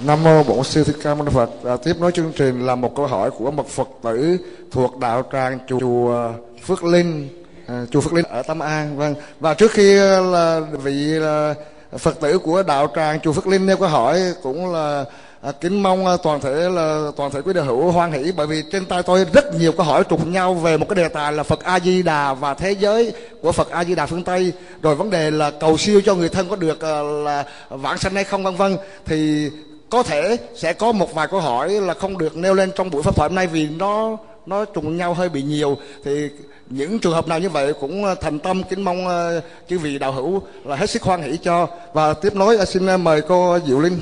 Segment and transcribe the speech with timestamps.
[0.00, 1.50] Nam mô Bổn Sư Thích Ca Mâu Ni Phật.
[1.64, 4.38] À, tiếp nối chương trình là một câu hỏi của một Phật tử
[4.70, 6.32] thuộc đạo tràng chùa
[6.66, 7.28] Phước Linh,
[7.66, 8.96] à, chùa Phước Linh ở Tâm An.
[8.96, 9.14] Vâng.
[9.40, 11.54] Và trước khi à, là vị là
[11.98, 15.04] Phật tử của đạo tràng chùa Phước Linh nêu câu hỏi cũng là
[15.40, 18.46] à, kính mong à, toàn thể là toàn thể quý đạo hữu hoan hỷ bởi
[18.46, 21.32] vì trên tay tôi rất nhiều câu hỏi trùng nhau về một cái đề tài
[21.32, 23.12] là Phật A Di Đà và thế giới
[23.42, 24.52] của Phật A Di Đà phương Tây
[24.82, 28.14] rồi vấn đề là cầu siêu cho người thân có được à, là vãng sanh
[28.14, 28.76] hay không vân vân
[29.06, 29.50] thì
[29.90, 33.02] có thể sẽ có một vài câu hỏi là không được nêu lên trong buổi
[33.02, 35.76] pháp thoại hôm nay vì nó nó trùng nhau hơi bị nhiều.
[36.04, 36.28] Thì
[36.70, 39.98] những trường hợp nào như vậy cũng ờ, thành tâm kính mong ờ, chư vị
[39.98, 41.68] đạo hữu là hết sức hoan hỷ cho.
[41.92, 44.00] Và tiếp nối ờ, xin mời cô Diệu Linh.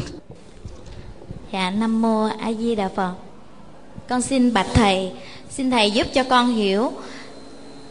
[1.53, 3.13] Dạ Nam Mô A Di Đà Phật.
[4.09, 5.13] Con xin bạch Thầy,
[5.51, 6.93] Xin Thầy giúp cho con hiểu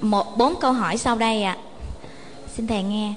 [0.01, 1.57] một, bốn câu hỏi sau đây ạ.
[1.59, 1.63] À.
[2.55, 3.13] Xin Thầy nghe.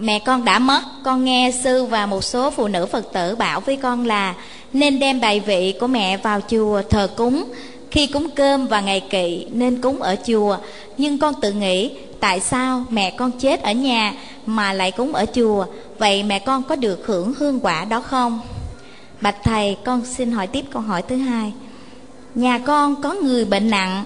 [0.00, 0.82] Mẹ con đã mất.
[1.04, 4.34] Con nghe sư và một số phụ nữ Phật tử bảo với con là,
[4.72, 7.44] Nên đem bài vị của mẹ vào chùa thờ cúng.
[7.90, 10.56] Khi cúng cơm và ngày kỵ, nên cúng ở chùa.
[10.98, 14.14] Nhưng con tự nghĩ, Tại sao mẹ con chết ở nhà
[14.46, 15.66] Mà lại cúng ở chùa?
[15.98, 18.40] Vậy mẹ con có được hưởng hương quả đó không?
[19.20, 21.52] Bạch thầy, con xin hỏi tiếp câu hỏi thứ hai.
[22.34, 24.04] Nhà con có người bệnh nặng?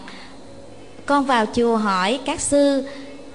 [1.07, 2.85] Con vào chùa hỏi các sư.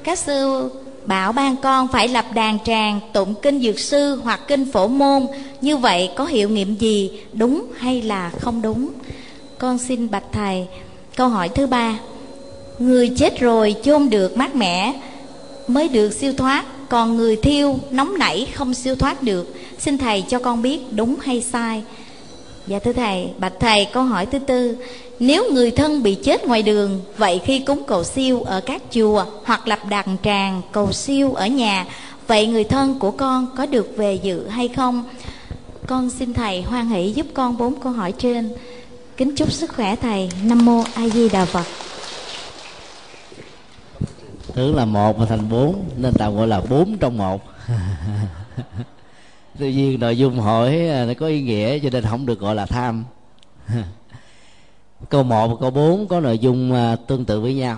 [0.03, 0.69] Các sư
[1.07, 5.27] bảo ban con phải lập đàn tràng Tụng kinh dược sư hoặc kinh phổ môn.
[5.61, 8.89] Như vậy có hiệu nghiệm gì Đúng hay là không đúng?
[9.57, 10.67] Con xin bạch thầy
[11.15, 11.99] Câu hỏi thứ ba.
[12.79, 14.93] Người chết rồi chôn được mát mẻ
[15.67, 19.53] Mới được siêu thoát Còn người thiêu nóng nảy không siêu thoát được.
[19.79, 21.83] Xin Thầy cho con biết đúng hay sai.
[22.67, 24.77] Dạ thưa Thầy, bạch Thầy câu hỏi thứ tư.
[25.19, 29.25] Nếu người thân bị chết ngoài đường, Vậy khi cúng cầu siêu ở các chùa
[29.45, 31.85] Hoặc lập đàn tràng cầu siêu ở nhà,
[32.27, 35.03] Vậy người thân của con có được về dự hay không?
[35.87, 38.49] Con xin Thầy hoan hỷ giúp con bốn câu hỏi trên.
[39.17, 40.29] Kính chúc sức khỏe Thầy.
[40.43, 41.65] Nam Mô A Di Đà Phật.
[44.53, 47.41] Thứ là một mà thành bốn, nên tạm gọi là bốn trong một.
[49.59, 52.55] Tuy nhiên nội dung hỏi à, nó có ý nghĩa cho nên không được gọi
[52.55, 53.03] là tham.
[55.09, 57.77] câu một và câu bốn có nội dung à, tương tự với nhau.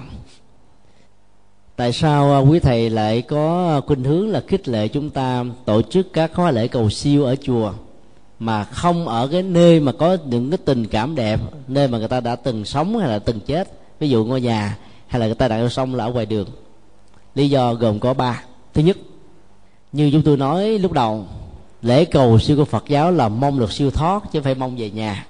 [1.75, 5.45] Tại sao à, quý thầy lại có à, khuynh hướng là khích lệ chúng ta
[5.65, 7.73] tổ chức các khóa lễ cầu siêu ở chùa
[8.39, 12.07] mà không ở cái nơi mà có những cái tình cảm đẹp, nơi mà người
[12.07, 13.71] ta đã từng sống hay là từng chết?
[13.99, 16.47] Ví dụ ngôi nhà hay là người ta đã sống là ở ngoài đường.
[17.35, 18.43] Lý do gồm có ba.
[18.73, 18.97] Thứ nhất,
[19.91, 21.25] như chúng tôi nói lúc đầu,
[21.81, 24.75] lễ cầu siêu của phật giáo là mong được siêu thoát chứ không phải mong
[24.77, 25.25] về nhà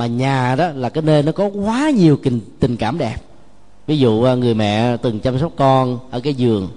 [0.00, 3.16] mà nhà đó là cái nơi nó có quá nhiều tình, tình cảm đẹp.
[3.86, 6.68] Ví dụ à, người mẹ từng chăm sóc con ở cái giường.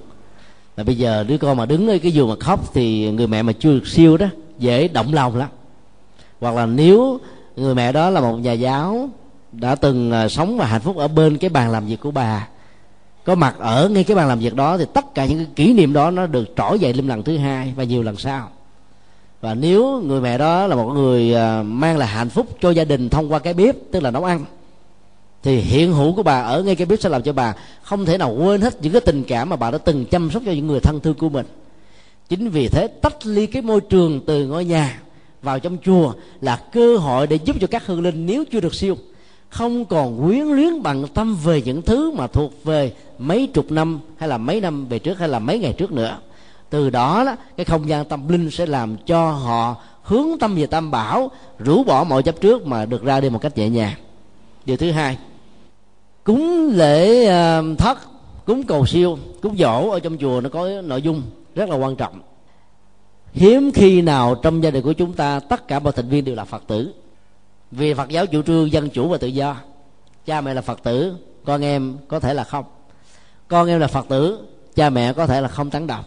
[0.77, 3.41] Mà bây giờ đứa con mà đứng ở cái giường mà khóc thì người mẹ
[3.41, 4.25] mà chưa được siêu đó
[4.59, 5.49] dễ động lòng lắm.
[6.41, 7.19] Hoặc là nếu
[7.55, 9.09] người mẹ đó là một nhà giáo
[9.51, 12.47] đã từng à, sống và hạnh phúc ở bên cái bàn làm việc của bà
[13.23, 15.73] có mặt ở ngay cái bàn làm việc đó thì tất cả những cái kỷ
[15.73, 18.49] niệm đó nó được trỗi dậy lên lần thứ hai và nhiều lần sau
[19.43, 22.83] và nếu người mẹ đó là một người à, mang lại hạnh phúc cho gia
[22.83, 24.45] đình thông qua cái bếp, tức là nấu ăn,
[25.43, 28.17] thì hiện hữu của bà ở ngay cái bếp sẽ làm cho bà không thể
[28.17, 30.67] nào quên hết những cái tình cảm mà bà đã từng chăm sóc cho những
[30.67, 31.45] người thân thương của mình.
[32.29, 35.01] Chính vì thế, tách ly cái môi trường từ ngôi nhà
[35.41, 38.73] vào trong chùa là cơ hội để giúp cho các hương linh nếu chưa được
[38.73, 38.97] siêu,
[39.49, 43.99] không còn quyến luyến bằng tâm về những thứ mà thuộc về mấy chục năm
[44.17, 46.17] hay là mấy năm về trước hay là mấy ngày trước nữa
[46.73, 50.65] từ đó, đó cái không gian tâm linh sẽ làm cho họ hướng tâm về
[50.65, 53.93] tam bảo rũ bỏ mọi chấp trước mà được ra đi một cách nhẹ nhàng.
[54.65, 55.17] Điều thứ hai
[56.23, 57.97] cúng lễ ờ, thất
[58.45, 61.21] cúng cầu siêu cúng dỗ ở trong chùa nó có nội dung
[61.55, 62.21] rất là quan trọng.
[63.33, 66.35] Hiếm khi nào trong gia đình của chúng ta tất cả mọi thành viên đều
[66.35, 66.93] là phật tử.
[67.71, 69.55] Vì phật giáo chủ trương dân chủ và tự do.
[70.25, 72.65] Cha mẹ là phật tử con em có thể là không.
[73.47, 74.45] Con em là phật tử
[74.75, 76.03] cha mẹ có thể là không tán đồng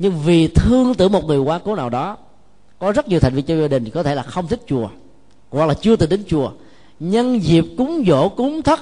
[0.00, 2.16] nhưng vì thương tưởng một người quá cố nào đó,
[2.78, 4.88] có rất nhiều thành viên trong gia đình có thể là không thích chùa,
[5.50, 6.50] hoặc là chưa từng đến chùa.
[7.00, 8.80] Nhân dịp cúng dỗ, cúng thất,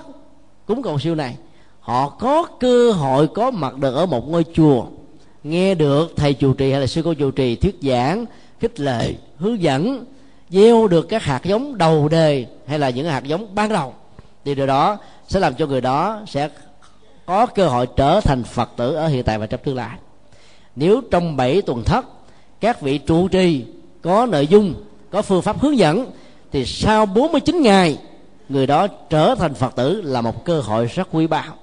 [0.67, 1.37] cúng cầu siêu này,
[1.81, 4.87] họ có cơ hội, có mặt được ở một ngôi chùa,
[5.45, 8.25] nghe được thầy chủ trì hay là sư cô chủ trì thuyết giảng,
[8.61, 10.05] khích lệ, hướng dẫn,
[10.51, 13.95] gieo được các hạt giống đầu đề hay là những hạt giống ban đầu,
[14.45, 14.99] thì điều đó
[15.29, 16.49] sẽ làm cho người đó sẽ
[17.27, 19.99] có cơ hội trở thành phật tử ở hiện tại và trong tương lai
[20.79, 22.07] nếu trong bảy tuần thất,
[22.61, 23.65] các vị trụ trì
[24.03, 24.75] có nội dung,
[25.11, 26.11] có phương pháp hướng dẫn,
[26.53, 27.99] thì sau 49 ngày,
[28.49, 31.55] người đó trở thành phật tử là một cơ hội rất quý báu.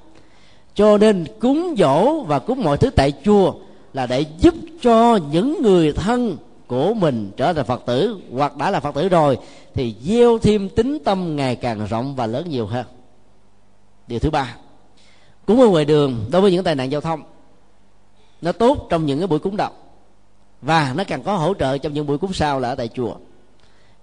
[0.76, 3.54] Cho nên cúng dỗ và cúng mọi thứ tại chùa
[3.94, 8.72] là để giúp cho những người thân của mình trở thành phật tử, hoặc đã
[8.72, 9.38] là phật tử rồi,
[9.74, 12.86] thì gieo thêm tính tâm ngày càng rộng và lớn nhiều hơn.
[14.08, 14.56] Điều thứ ba,
[15.46, 17.22] cúng ở ngoài đường đối với những tai nạn giao thông
[18.42, 19.72] nó tốt trong những cái buổi cúng đầu.
[20.62, 23.16] Và nó càng có hỗ trợ trong những buổi cúng sau là ở tại chùa.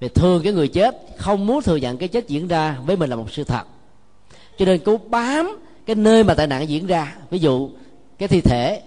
[0.00, 3.10] Vì thường cái người chết không muốn thừa nhận cái chết diễn ra với mình
[3.10, 3.62] là một sự thật.
[4.58, 7.70] Cho nên cố bám cái nơi mà tai nạn diễn ra, ví dụ
[8.18, 8.82] cái thi thể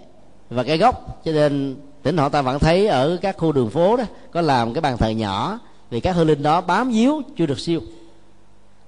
[0.50, 1.22] và cái gốc.
[1.26, 4.74] Cho nên tỉnh họ ta vẫn thấy ở các khu đường phố đó, có làm
[4.74, 5.60] cái bàn thờ nhỏ,
[5.90, 7.82] vì các hương linh đó bám víu chưa được siêu.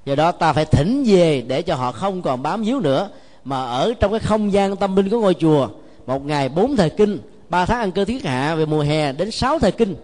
[0.06, 3.10] Do đó ta phải thỉnh về để cho họ không còn bám víu nữa,
[3.44, 5.70] mà ở trong cái không gian tâm linh của ngôi chùa
[6.08, 7.20] một ngày bốn thời kinh,
[7.50, 9.96] ba tháng ăn cơ thiết hạ, về mùa hè đến sáu thời kinh.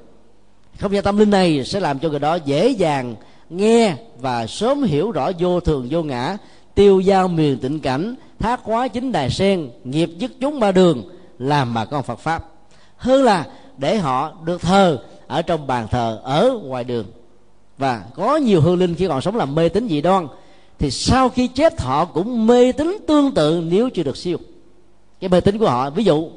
[0.79, 3.15] Không gian tâm linh này sẽ làm cho người đó dễ dàng
[3.49, 6.37] nghe và sớm hiểu rõ vô thường, vô ngã,
[6.75, 11.03] tiêu giao miền tịnh cảnh thác hóa chính đài sen, nghiệp dứt chúng ba đường,
[11.39, 12.45] làm mà con phật pháp.
[12.97, 13.45] Hơn là
[13.77, 17.05] để họ được thờ ở trong bàn thờ ở ngoài đường.
[17.77, 20.27] Và có nhiều hương linh khi còn sống làm mê tín dị đoan,
[20.79, 24.37] thì sau khi chết họ cũng mê tín tương tự nếu chưa được siêu
[25.23, 26.29] cái mê tín của họ, ví dụ,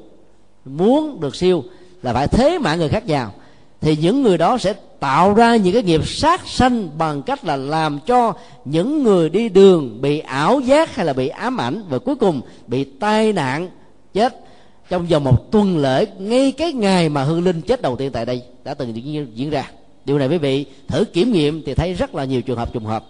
[0.64, 1.64] muốn được siêu
[2.02, 3.32] là phải thế mạng người khác vào,
[3.80, 7.56] thì những người đó sẽ tạo ra những cái nghiệp sát sanh bằng cách là
[7.56, 8.32] làm cho
[8.64, 12.40] những người đi đường bị ảo giác hay là bị ám ảnh và cuối cùng
[12.66, 13.70] bị tai nạn,
[14.14, 14.40] chết.
[14.88, 18.26] Trong vòng một tuần lễ, ngay cái ngày mà hương linh chết đầu tiên tại
[18.26, 18.96] đây, đã từng
[19.34, 19.70] diễn ra.
[20.04, 22.84] Điều này quý vị, thử kiểm nghiệm thì thấy rất là nhiều trường hợp trùng
[22.84, 23.04] hợp.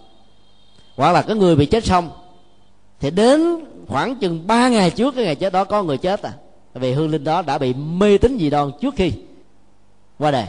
[0.96, 2.11] Hoặc là cái người bị chết xong,
[3.00, 6.32] thì đến khoảng chừng 3 ngày trước cái ngày chết đó có người chết à.
[6.74, 9.12] Vì hương linh đó đã bị mê tín dị đoan trước khi
[10.18, 10.46] qua đời.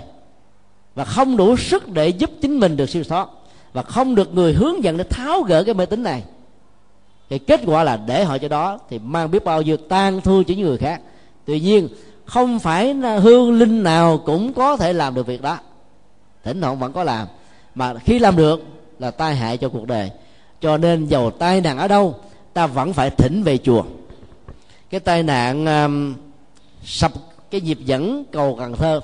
[0.96, 3.28] Và không đủ sức để giúp chính mình được siêu thoát.
[3.74, 6.24] Và không được người hướng dẫn để tháo gỡ cái mê tín này.
[7.30, 10.44] Thì kết quả là để họ cho đó thì mang biết bao nhiêu tan thương
[10.44, 11.02] cho những người khác.
[11.46, 11.88] Tuy nhiên,
[12.26, 15.58] không phải hương linh nào cũng có thể làm được việc đó.
[16.44, 17.28] Thỉnh thoảng vẫn có làm.
[17.76, 18.64] Mà khi làm được
[19.00, 20.12] là tai hại cho cuộc đời.
[20.62, 22.16] Cho nên dầu tai nạn ở đâu
[22.58, 23.84] ta vẫn phải thỉnh về chùa.
[24.90, 26.16] Cái tai nạn um,
[26.84, 27.12] sập
[27.52, 29.02] cái nhịp dẫn cầu cần thơ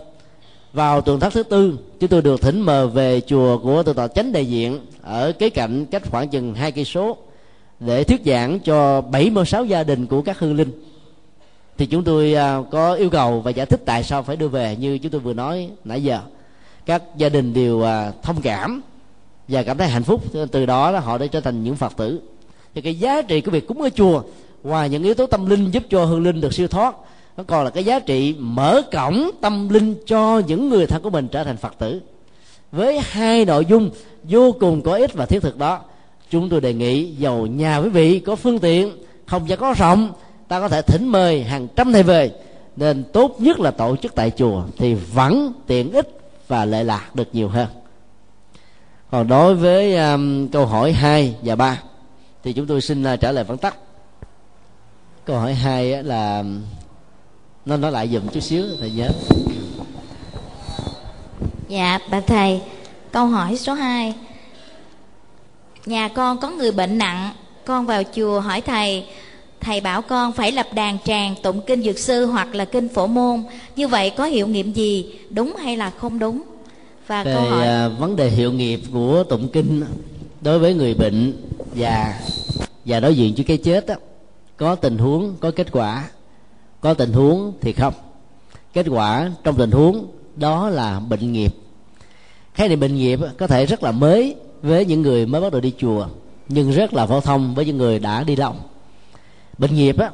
[0.74, 4.08] vào tuần thất thứ tư chúng tôi được thỉnh mời về chùa của tự tọa
[4.08, 7.18] chánh đại diện ở kế cạnh cách khoảng chừng hai cây số
[7.80, 10.72] để thuyết giảng cho 76 gia đình của các hương linh.
[11.78, 14.76] Thì chúng tôi à, có yêu cầu và giải thích tại sao phải đưa về
[14.76, 16.20] như chúng tôi vừa nói nãy giờ.
[16.86, 18.82] Các gia đình đều à, thông cảm
[19.48, 22.22] và cảm thấy hạnh phúc từ đó họ đã trở thành những phật tử
[22.76, 24.24] thì cái giá trị của việc cúng ở chùa
[24.64, 26.96] ngoài những yếu tố tâm linh giúp cho hương linh được siêu thoát
[27.38, 31.10] nó còn là cái giá trị mở cổng tâm linh cho những người thân của
[31.10, 32.02] mình trở thành phật tử.
[32.72, 33.90] Với hai nội dung
[34.24, 35.80] vô cùng có ích và thiết thực đó
[36.30, 38.92] chúng tôi đề nghị giàu nhà quý vị có phương tiện
[39.26, 40.12] không gian có rộng
[40.48, 42.32] ta có thể thỉnh mời hàng trăm thầy về
[42.76, 47.16] nên tốt nhất là tổ chức tại chùa thì vẫn tiện ích và lệ lạc
[47.16, 47.68] được nhiều hơn.
[49.12, 51.80] Còn đối với um, câu hỏi 2 và 3
[52.44, 53.78] thì chúng tôi xin uh, trả lời vắn tắt
[55.26, 56.44] câu hỏi 2 là
[57.66, 59.10] nó nói lại dùm chút xíu thầy nhớ.
[61.68, 62.62] Dạ bà thầy
[63.12, 64.14] câu hỏi số 2
[65.86, 67.30] nhà con có người bệnh nặng
[67.66, 69.06] con vào chùa hỏi thầy.
[69.60, 73.08] Thầy bảo con phải lập đàn tràng tụng kinh dược sư hoặc là kinh phổ
[73.08, 73.44] môn.
[73.76, 76.42] Như vậy có hiệu nghiệm gì đúng hay là không đúng?
[77.08, 79.84] Và về câu hỏi à, vấn đề hiệu nghiệp của tụng kinh
[80.42, 81.34] đối với người bệnh
[81.76, 82.20] và
[82.86, 83.96] và đối diện với cái chết đó,
[84.58, 86.10] có tình huống có kết quả.
[86.82, 87.94] Có tình huống thì không.
[88.74, 91.56] Kết quả trong tình huống đó là bệnh nghiệp.
[92.54, 95.62] Khái niệm bệnh nghiệp có thể rất là mới với những người mới bắt đầu
[95.62, 96.08] đi chùa
[96.48, 98.54] nhưng rất là phổ thông với những người đã đi lâu
[99.58, 100.12] bệnh nghiệp á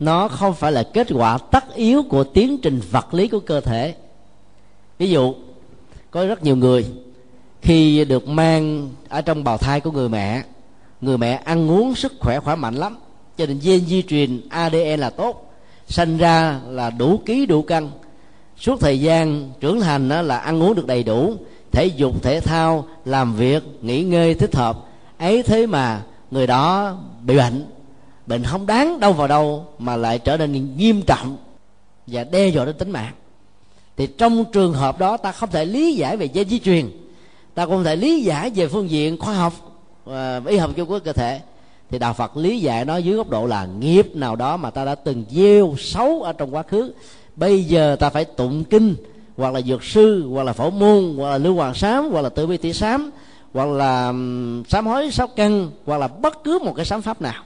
[0.00, 3.60] nó không phải là kết quả tất yếu của tiến trình vật lý của cơ
[3.60, 3.94] thể.
[4.98, 5.34] Ví dụ
[6.10, 6.86] có rất nhiều người
[7.62, 10.42] khi được mang ở trong bào thai của người mẹ
[11.00, 12.96] người mẹ ăn uống sức khỏe khỏe mạnh lắm.
[13.38, 15.52] Cho nên gen di truyền adn là tốt.
[15.88, 17.88] Sanh ra là đủ ký, đủ cân
[18.58, 21.34] suốt thời gian trưởng thành đó là ăn uống được đầy đủ.
[21.72, 24.78] Thể dục, thể thao, làm việc, nghỉ ngơi, thích hợp.
[25.18, 27.66] Ấy thế mà người đó bị bệnh.
[28.26, 31.36] Bệnh không đáng đâu vào đâu mà lại trở nên nghiêm trọng
[32.06, 33.12] và đe dọa đến tính mạng.
[33.96, 36.90] Thì trong trường hợp đó ta không thể lý giải về gen di truyền.
[37.54, 39.69] Ta không thể lý giải về phương diện khoa học
[40.04, 41.40] và y học chung của cơ thể.
[41.90, 44.84] Thì đạo phật lý giải nó dưới góc độ là nghiệp nào đó mà ta
[44.84, 46.92] đã từng gieo xấu ở trong quá khứ,
[47.36, 48.94] bây giờ ta phải tụng kinh,
[49.36, 52.28] hoặc là dược sư, hoặc là phổ môn, hoặc là lưu hoàng sám, hoặc là
[52.28, 53.10] tự bi tỷ sám,
[53.54, 54.12] hoặc là
[54.68, 57.42] sám hối sáu căn hoặc là bất cứ một cái sám pháp nào.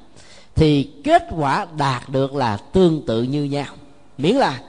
[0.54, 3.66] Thì kết quả đạt được là tương tự như nhau.
[4.18, 4.60] Miễn là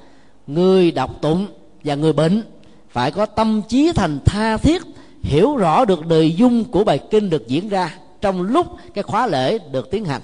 [0.48, 1.48] người đọc tụng
[1.84, 2.44] và người bệnh
[2.90, 4.82] phải có tâm trí thành tha thiết
[5.26, 9.28] hiểu rõ được nội dung của bài kinh được diễn ra trong lúc cái khóa
[9.28, 10.22] lễ được tiến hành.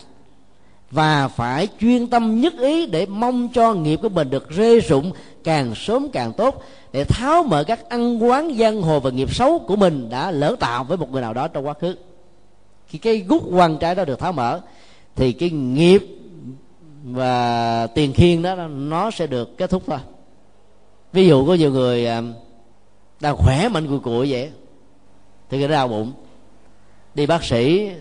[0.91, 5.11] Và phải chuyên tâm nhất ý để mong cho nghiệp của mình được rê rụng
[5.43, 9.59] càng sớm càng tốt, để tháo mở các ăn quán giang hồ và nghiệp xấu
[9.59, 11.95] của mình đã lỡ tạo với một người nào đó trong quá khứ.
[12.87, 14.61] Khi cái gút quan trái đó được tháo mở,
[15.15, 16.05] thì cái nghiệp
[17.03, 19.99] và tiền khiên đó, nó sẽ được kết thúc thôi.
[21.13, 22.21] Ví dụ có nhiều người à,
[23.19, 24.49] đang khỏe mạnh cùi cụi vậy
[25.51, 26.13] thì cái đau bụng.
[27.15, 27.91] Đi bác sĩ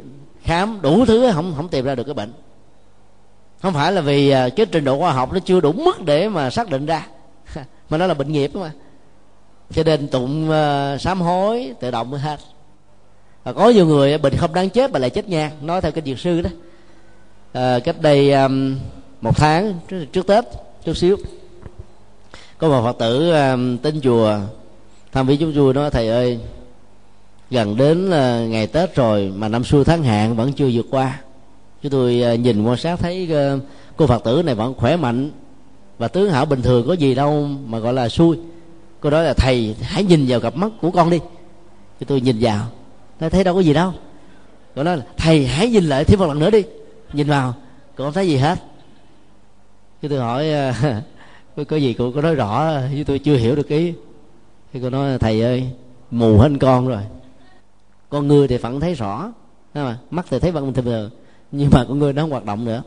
[0.42, 2.32] khám đủ thứ không không tìm ra được cái bệnh.
[3.62, 6.28] Không phải là vì à, cái trình độ khoa học nó chưa đủ mức để
[6.28, 7.06] mà xác định ra.
[7.90, 8.72] Mà nó là bệnh nghiệp mà
[9.70, 12.40] cho nên tụng uh, sám hối tự động mới hết.
[13.44, 15.92] Và có nhiều người à, bệnh không đáng chết mà lại chết nha nói theo
[15.92, 16.50] cái dược sư đó.
[17.52, 18.78] À, cách đây um,
[19.20, 20.44] một tháng trước, trước tết
[20.84, 21.16] chút xíu
[22.58, 24.38] có một phật tử um, tên chùa
[25.12, 26.38] tham viếng chúng tôi nói thầy ơi
[27.50, 31.20] gần đến ờ, ngày tết rồi mà năm xưa tháng hạn vẫn chưa vượt qua.
[31.82, 33.58] Chúng tôi ờ, nhìn quan sát thấy ờ,
[33.96, 35.30] cô phật tử này vẫn khỏe mạnh.
[35.98, 38.38] Và tướng hảo bình thường có gì đâu mà gọi là xui.
[39.00, 41.18] Cô nói là thầy hãy nhìn vào cặp mắt của con đi.
[42.00, 42.66] Thì tôi nhìn vào
[43.20, 43.92] nó thấy đâu có gì đâu.
[44.74, 46.62] Cô nói là thầy hãy nhìn lại thêm một lần nữa đi.
[47.12, 47.54] Nhìn vào
[47.96, 48.58] cô không thấy gì hết.
[50.02, 50.46] Cái tôi hỏi
[51.56, 53.92] có, có gì cô có nói rõ chứ tôi chưa hiểu được ý?
[54.72, 55.66] Thì cô nói thầy ơi
[56.10, 57.02] mù hết con rồi
[58.10, 59.32] con người thì vẫn thấy rõ
[59.74, 61.10] mà mắt thì thấy vẫn bình thường
[61.52, 62.82] nhưng mà con người nó không hoạt động nữa.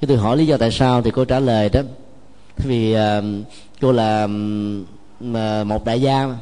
[0.00, 1.80] Cái tôi hỏi lý do tại sao thì cô trả lời đó.
[2.56, 3.24] Vì uh,
[3.80, 6.36] cô là uh, một đại gia mà.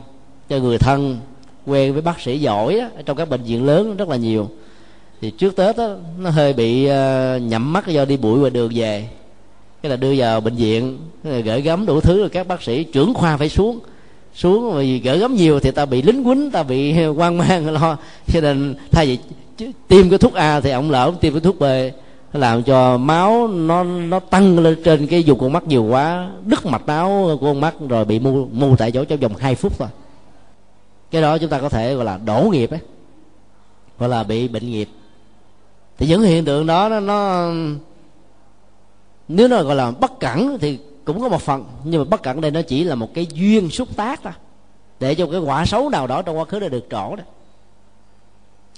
[0.48, 1.18] cho người thân
[1.66, 4.50] quen với bác sĩ giỏi đó, trong các bệnh viện lớn rất là nhiều.
[5.20, 8.50] Thì trước tết đó, nó hơi bị ờ, uh, nhậm mắt do đi bụi ngoài
[8.50, 9.08] đường về.
[9.82, 13.14] Cái là đưa vào bệnh viện gửi gắm đủ thứ rồi các bác sĩ trưởng
[13.14, 13.80] khoa phải xuống
[14.34, 17.96] xuống vì gỡ gắm nhiều thì ta bị lính quýnh ta bị quan mang lo.
[18.32, 19.18] Cho nên thay vì
[19.88, 21.64] tiêm cái thuốc a thì ông lỡ ông tiêm cái thuốc b
[22.32, 26.66] làm cho máu nó nó tăng lên trên cái vùng con mắt nhiều quá đứt
[26.66, 27.08] mạch máu
[27.40, 29.88] của con mắt rồi bị mù mù tại chỗ trong vòng 2 phút thôi.
[31.10, 32.80] Cái đó chúng ta có thể gọi là đổ nghiệp ấy
[33.98, 34.88] gọi là bị bệnh nghiệp.
[35.98, 37.50] Thì những hiện tượng đó nó, nó
[39.28, 40.78] nếu nó gọi là bất cẩn thì
[41.12, 43.70] cũng có một phần nhưng mà bất cẩn đây nó chỉ là một cái duyên
[43.70, 44.32] xúc tác thôi
[45.00, 47.24] để cho cái quả xấu nào đó trong quá khứ đã được trổ đó.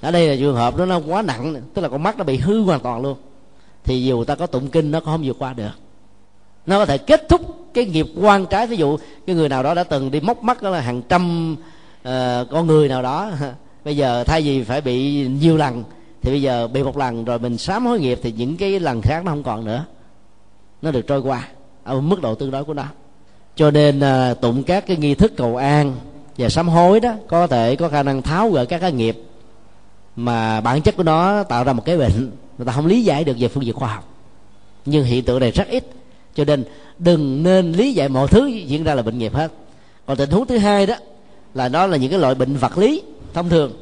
[0.01, 2.37] Ở đây là trường hợp đó nó quá nặng tức là con mắt nó bị
[2.37, 3.17] hư hoàn toàn luôn
[3.83, 5.71] thì dù ta có tụng kinh nó cũng không vượt qua được.
[6.65, 7.41] Nó có thể kết thúc
[7.73, 8.97] cái nghiệp quan trái ví dụ
[9.27, 11.55] cái người nào đó đã từng đi móc mắt đó là hàng trăm
[12.01, 12.11] uh,
[12.51, 13.31] con người nào đó
[13.85, 15.83] bây giờ thay vì phải bị nhiều lần
[16.21, 19.01] thì bây giờ bị một lần rồi mình sám hối nghiệp thì những cái lần
[19.01, 19.85] khác nó không còn nữa
[20.81, 21.47] nó được trôi qua
[21.83, 22.85] ở mức độ tương đối của nó.
[23.55, 25.95] Cho nên à, tụng các cái nghi thức cầu an
[26.37, 29.21] và sám hối đó có thể có khả năng tháo gỡ các cái nghiệp
[30.15, 33.23] mà bản chất của nó tạo ra một cái bệnh người ta không lý giải
[33.23, 34.09] được về phương diện khoa học.
[34.85, 35.83] Nhưng hiện tượng này rất ít.
[36.35, 36.63] Cho nên
[36.99, 39.51] đừng nên lý giải mọi thứ diễn ra là bệnh nghiệp hết.
[40.05, 40.95] Còn tình huống thứ hai đó
[41.53, 43.73] là nó là những cái loại bệnh vật lý thông thường.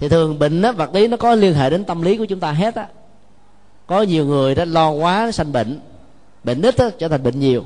[0.00, 2.40] Thì thường bệnh đó, vật lý nó có liên hệ đến tâm lý của chúng
[2.40, 2.86] ta hết á.
[3.86, 5.80] Có nhiều người đó lo quá sanh bệnh
[6.44, 7.64] bệnh ít đó, trở thành bệnh nhiều.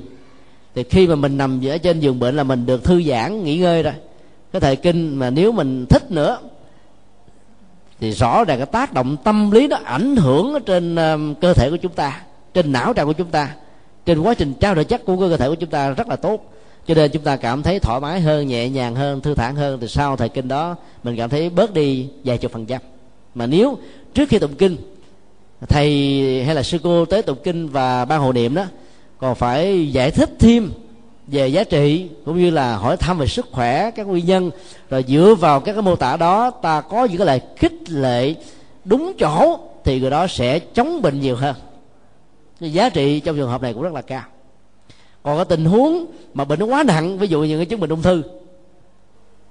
[0.75, 3.59] Thì khi mà mình nằm ở trên giường bệnh là mình được thư giãn nghỉ
[3.59, 3.95] ngơi rồi.
[4.53, 6.39] Cái thời kinh mà nếu mình thích nữa
[8.01, 11.55] thì rõ ràng cái tác động tâm lý nó ảnh hưởng ở trên um, cơ
[11.55, 12.21] thể của chúng ta
[12.55, 13.55] trên não trạng của chúng ta
[14.07, 16.53] trên quá trình trao đổi chất của cơ thể của chúng ta rất là tốt.
[16.87, 19.81] Cho nên chúng ta cảm thấy thoải mái hơn nhẹ nhàng hơn thư thản hơn.
[19.81, 22.81] Thì sau thời kinh đó mình cảm thấy bớt đi vài chục phần trăm.
[23.35, 23.79] Mà nếu
[24.15, 24.77] trước khi tụng kinh
[25.69, 28.65] thầy hay là sư cô tế tụng kinh và ban hộ niệm đó,
[29.19, 30.73] còn phải giải thích thêm
[31.27, 34.51] về giá trị cũng như là hỏi thăm về sức khỏe các nguyên nhân.
[34.91, 38.35] Rồi dựa vào các cái mô tả đó, ta có những cái lời khích lệ
[38.85, 41.55] đúng chỗ thì người đó sẽ chống bệnh nhiều hơn.
[42.61, 44.23] Cái giá trị trong trường hợp này cũng rất là cao.
[45.23, 47.91] Còn cái tình huống mà bệnh nó quá nặng, ví dụ như cái chứng bệnh
[47.91, 48.23] ung thư,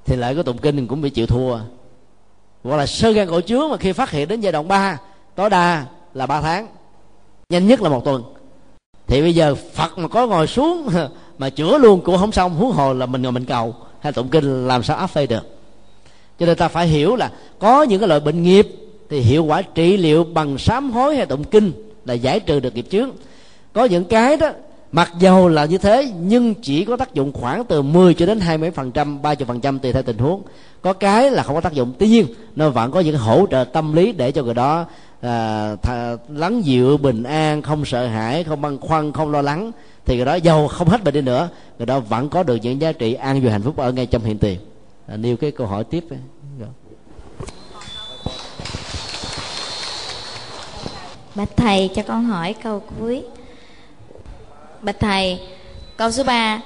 [0.05, 1.57] thì lại có tụng kinh cũng bị chịu thua.
[2.63, 4.99] Hoặc là sơ gan cổ chứa mà khi phát hiện đến giai đoạn 3
[5.35, 6.67] tối đa là 3 tháng.
[7.49, 8.23] Nhanh nhất là một tuần.
[9.07, 10.87] Thì bây giờ phật mà có ngồi xuống
[11.37, 13.75] mà chữa luôn cũng không xong, huống hồ là mình ngồi mình cầu.
[13.99, 15.43] Hay tụng kinh làm sao áp phê được.
[16.39, 18.67] Cho nên ta phải hiểu là có những cái loại bệnh nghiệp
[19.09, 21.71] thì hiệu quả trị liệu bằng sám hối hay tụng kinh
[22.05, 23.09] là giải trừ được nghiệp chướng.
[23.73, 24.51] Có những cái đó,
[24.91, 28.39] mặc dầu là như thế, nhưng chỉ có tác dụng khoảng từ 10 cho đến
[28.39, 30.41] 20 phần trăm 30 phần trăm tùy theo tình huống.
[30.81, 31.93] Có cái là không có tác dụng.
[31.99, 34.85] Tuy nhiên, nó vẫn có những hỗ trợ tâm lý để cho người đó
[35.23, 39.71] à, thà, lắng dịu bình an không sợ hãi không băn khoăn không lo lắng
[40.05, 42.81] thì người đó giàu không hết bệnh đi nữa người đó vẫn có được những
[42.81, 44.59] giá trị an vui hạnh phúc ở ngay trong hiện tiền.
[45.07, 46.03] À, nêu cái câu hỏi tiếp
[46.59, 46.67] dạ.
[51.35, 53.23] bạch thầy cho con hỏi câu cuối.
[54.81, 55.39] Bạch thầy
[55.97, 56.61] câu số 3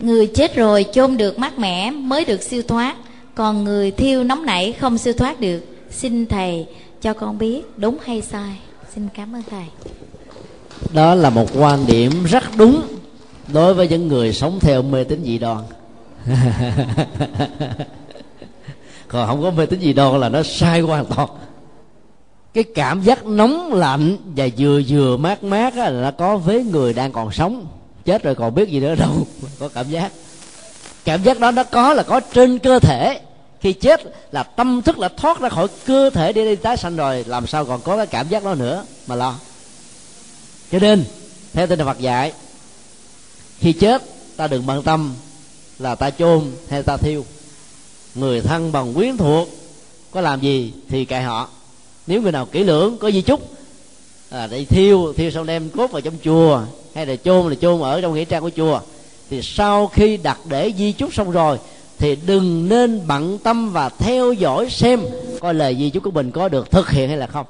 [0.00, 2.96] người chết rồi chôn được mát mẻ mới được siêu thoát
[3.34, 5.62] còn người thiêu nóng nảy không siêu thoát được.
[5.90, 6.66] Xin thầy
[7.06, 8.58] cho con biết đúng hay sai.
[8.94, 9.64] Xin cảm ơn thầy.
[10.94, 12.82] Đó là một quan điểm rất đúng
[13.52, 15.58] đối với những người sống theo mê tín dị đoan.
[19.08, 21.28] Còn không có mê tín dị đoan là nó sai hoàn toàn.
[22.54, 26.92] Cái cảm giác nóng lạnh và vừa vừa mát mát là nó có với người
[26.92, 27.66] đang còn sống.
[28.04, 29.26] Chết rồi còn biết gì nữa đâu,
[29.58, 30.12] có cảm giác.
[31.04, 33.20] Cảm giác đó nó có là có trên cơ thể
[33.60, 34.00] khi chết
[34.32, 37.46] là tâm thức là thoát ra khỏi cơ thể để đi tái sanh rồi làm
[37.46, 39.34] sao còn có cái cảm giác đó nữa mà lo.
[40.72, 41.04] Cho nên
[41.52, 42.32] theo tinh thần Phật dạy
[43.58, 44.02] khi chết
[44.36, 45.14] ta đừng bận tâm
[45.78, 47.24] là ta chôn hay ta thiêu.
[48.14, 49.48] Người thân bằng quyến thuộc
[50.10, 51.48] có làm gì thì kệ họ.
[52.06, 53.56] Nếu người nào kỹ lưỡng có di chúc
[54.30, 56.62] à, để thiêu thiêu xong đem cốt vào trong chùa
[56.94, 58.80] hay là chôn là chôn ở trong nghĩa trang của chùa
[59.30, 61.58] thì sau khi đặt để di chúc xong rồi
[61.98, 65.00] thì đừng nên bận tâm và theo dõi xem
[65.40, 67.46] coi lời di chúc của mình có được thực hiện hay là không.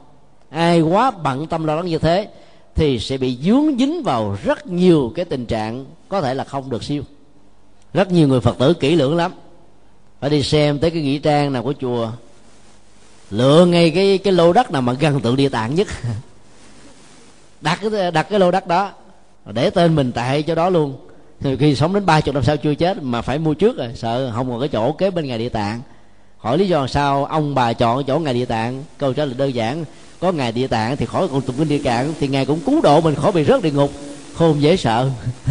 [0.51, 2.29] Ai quá bận tâm lo lắng như thế
[2.75, 6.71] thì sẽ bị dướng dính vào rất nhiều cái tình trạng có thể là không
[6.71, 7.03] được siêu.
[7.95, 9.33] Rất nhiều người phật tử kỹ lưỡng lắm.
[10.21, 12.11] Phải đi xem tới cái nghĩa trang nào của chùa,
[13.31, 15.89] lựa ngay cái cái lô đất nào mà gần tượng địa tạng nhất.
[17.61, 18.93] Đặt cái đặt cái lô đất đó,
[19.53, 20.97] để tên mình tại cho đó luôn
[21.41, 23.89] thì khi sống đến ba chục năm sau chưa chết, mà phải mua trước rồi,
[23.95, 25.81] sợ không còn cái chỗ kế bên ngài địa tạng.
[26.39, 28.85] Hỏi lý do sao, ông bà chọn chỗ ngài địa tạng.
[28.99, 29.85] Câu trả lời đơn giản,
[30.21, 32.81] có ngài địa tạng thì khỏi còn tụng kinh địa tạng thì ngài cũng cứu
[32.81, 33.91] độ mình khỏi bị rớt địa ngục.
[34.35, 35.11] Khôn dễ sợ.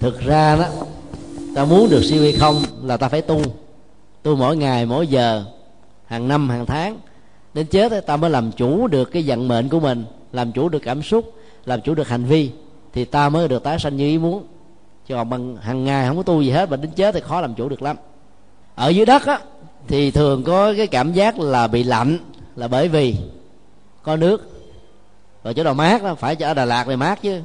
[0.00, 0.66] Thực ra đó,
[1.54, 3.42] ta muốn được siêu hay không là ta phải tu.
[4.22, 5.44] Tu mỗi ngày, mỗi giờ,
[6.06, 6.98] hàng năm, hàng tháng.
[7.54, 10.82] Đến chết ta mới làm chủ được cái vận mệnh của mình, làm chủ được
[10.82, 11.37] cảm xúc
[11.68, 12.50] làm chủ được hành vi,
[12.92, 14.44] thì ta mới được tái sanh như ý muốn.
[15.06, 17.40] Chứ còn bằng hàng ngày không có tu gì hết mà đến chết thì khó
[17.40, 17.96] làm chủ được lắm.
[18.74, 19.38] Ở dưới đất á,
[19.88, 22.18] thì thường có cái cảm giác là bị lạnh,
[22.56, 23.16] là bởi vì
[24.02, 24.50] có nước.
[25.44, 27.40] Rồi chỗ nào mát đó phải ở đà lạt này mát chứ.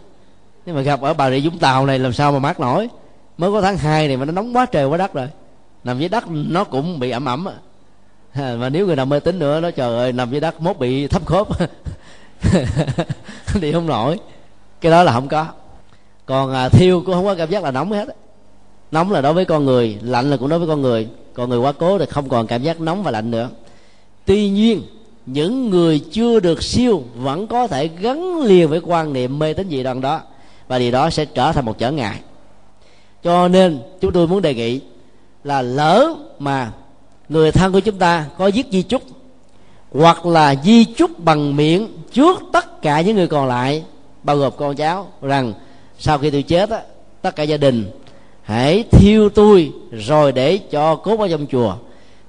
[0.65, 2.89] Nhưng mà gặp ở bà rịa vũng tàu này làm sao mà mát nổi?
[3.38, 5.27] Mới có tháng 2 này mà nó nóng quá trời quá đất rồi.
[5.83, 7.47] Nằm dưới đất nó cũng bị ẩm ẩm
[8.36, 11.07] mà nếu người nào mê tín nữa, nó trời ơi, nằm dưới đất mốt bị
[11.07, 11.47] thấp khớp.
[13.62, 14.19] đi không nổi.
[14.82, 15.45] Cái đó là không có.
[16.25, 18.08] Còn à, thiêu cũng không có cảm giác là nóng hết
[18.93, 21.08] nóng là đối với con người lạnh là cũng đối với con người.
[21.34, 23.49] Còn người quá cố thì không còn cảm giác nóng và lạnh nữa.
[24.25, 24.82] Tuy nhiên
[25.25, 29.69] những người chưa được siêu vẫn có thể gắn liền với quan niệm mê tín
[29.69, 30.21] dị đoan đó
[30.67, 32.19] và điều đó sẽ trở thành một trở ngại.
[33.23, 34.82] Cho nên chúng tôi muốn đề nghị
[35.43, 36.71] là lỡ mà
[37.29, 39.01] người thân của chúng ta có viết di chúc
[39.93, 43.84] hoặc là di chúc bằng miệng trước tất cả những người còn lại
[44.23, 45.53] bao gồm con cháu rằng
[45.99, 46.82] sau khi tôi chết á,
[47.21, 47.91] tất cả gia đình
[48.43, 51.75] hãy thiêu tôi rồi để cho cốt ở trong chùa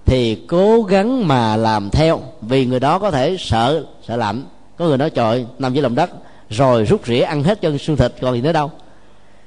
[0.07, 4.43] thì cố gắng mà làm theo vì người đó có thể sợ sợ lạnh.
[4.77, 6.11] Có người nói trời nằm dưới lòng đất
[6.51, 8.71] rồi rút rỉa ăn hết chân xương thịt còn gì nữa đâu.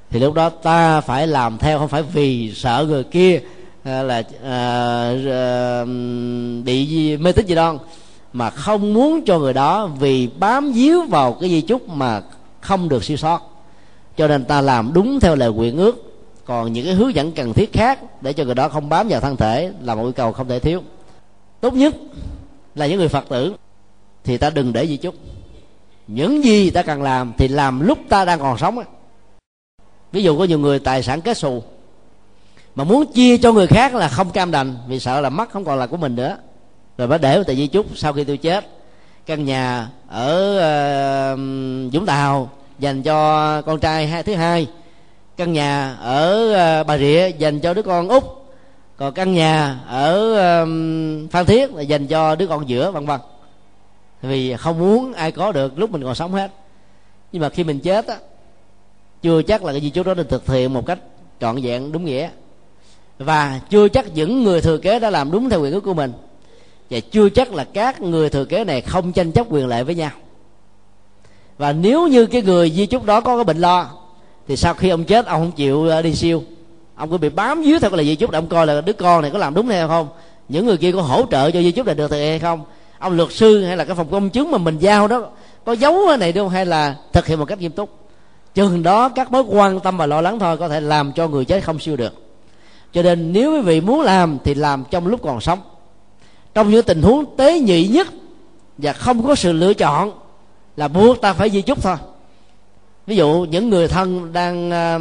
[0.09, 3.41] Thì lúc đó ta phải làm theo không phải vì sợ người kia
[3.83, 5.85] à, là à, à,
[6.63, 7.79] bị mê tín gì đâu
[8.37, 12.21] mà không muốn cho người đó vì bám víu vào cái di chúc mà
[12.61, 13.41] không được siêu sót.
[14.17, 16.03] Cho nên ta làm đúng theo lời nguyện ước.
[16.45, 19.19] Còn những cái hướng dẫn cần thiết khác để cho người đó không bám vào
[19.21, 20.81] thân thể là một yêu cầu không thể thiếu.
[21.61, 21.95] Tốt nhất
[22.75, 23.53] là những người phật tử
[24.23, 25.15] thì ta đừng để di chúc.
[26.07, 28.79] Những gì ta cần làm thì làm lúc ta đang còn sống
[30.11, 31.63] ví dụ có nhiều người tài sản kết xù
[32.75, 35.65] mà muốn chia cho người khác là không cam đành vì sợ là mất không
[35.65, 36.37] còn là của mình nữa
[36.97, 38.67] rồi mới để tại di chúc sau khi tôi chết.
[39.25, 40.57] Căn nhà ở
[41.33, 41.39] uh,
[41.93, 44.67] vũng tàu dành cho con trai hai thứ hai.
[45.37, 48.23] Căn nhà ở uh, bà rịa dành cho đứa con út.
[48.97, 50.31] Còn căn nhà ở
[50.63, 53.19] uh, phan thiết là dành cho đứa con giữa vân vân.
[54.21, 56.51] Vì không muốn ai có được lúc mình còn sống hết.
[57.31, 58.17] Nhưng mà khi mình chết á
[59.21, 60.99] chưa chắc là cái di chúc đó được thực hiện một cách
[61.41, 62.29] trọn vẹn đúng nghĩa.
[63.17, 66.13] Và chưa chắc những người thừa kế đã làm đúng theo quyền ước của mình
[66.89, 69.95] và chưa chắc là các người thừa kế này không tranh chấp quyền lợi với
[69.95, 70.11] nhau.
[71.57, 73.89] Và nếu như cái người di chúc đó có cái bệnh lo,
[74.47, 76.43] thì sau khi ông chết, ông không chịu ờ, đi siêu.
[76.95, 78.93] Ông cứ bị bám dưới theo cái lời di chúc để ông coi là đứa
[78.93, 80.07] con này có làm đúng hay không.
[80.49, 82.61] Những người kia có hỗ trợ cho di chúc này được thực hiện hay không?
[82.99, 85.29] Ông luật sư hay là cái phòng công chứng mà mình giao đó,
[85.65, 87.89] có giấu cái này đâu hay là thực hiện một cách nghiêm túc?
[88.53, 91.45] Chừng đó các mối quan tâm và lo lắng thôi có thể làm cho người
[91.45, 92.13] chết không siêu được.
[92.93, 95.59] Cho nên nếu quý vị muốn làm thì làm trong lúc còn sống
[96.57, 98.07] trong những tình huống tế nhị nhất
[98.77, 100.11] và không có sự lựa chọn
[100.77, 101.95] là buộc ta phải di chúc thôi.
[103.07, 104.99] Ví dụ những người thân đang à,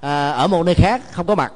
[0.00, 1.52] à, ở một nơi khác không có mặt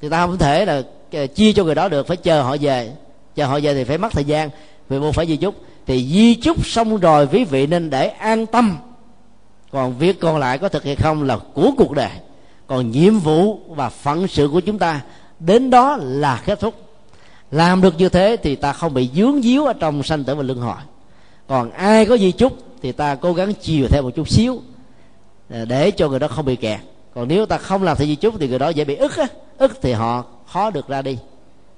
[0.00, 2.92] thì ta không thể là à, chia cho người đó được phải chờ họ về.
[3.34, 4.50] Chờ họ về thì phải mất thời gian
[4.88, 5.54] vì buộc phải di chúc.
[5.86, 8.76] Thì di chúc xong rồi quý vị nên để an tâm.
[9.72, 12.10] Còn việc còn lại có thực hiện không là của cuộc đời.
[12.66, 15.00] Còn nhiệm vụ và phận sự của chúng ta
[15.40, 16.87] đến đó là kết thúc
[17.50, 20.42] làm được như thế thì ta không bị dướng díu ở trong sanh tử và
[20.42, 20.76] luân hồi.
[21.46, 24.60] Còn ai có di chúc thì ta cố gắng chiều theo một chút xíu
[25.50, 26.80] à, để cho người đó không bị kẹt.
[27.14, 29.26] Còn nếu ta không làm theo di chúc thì người đó dễ bị ức á.
[29.58, 31.18] Ức thì họ khó được ra đi.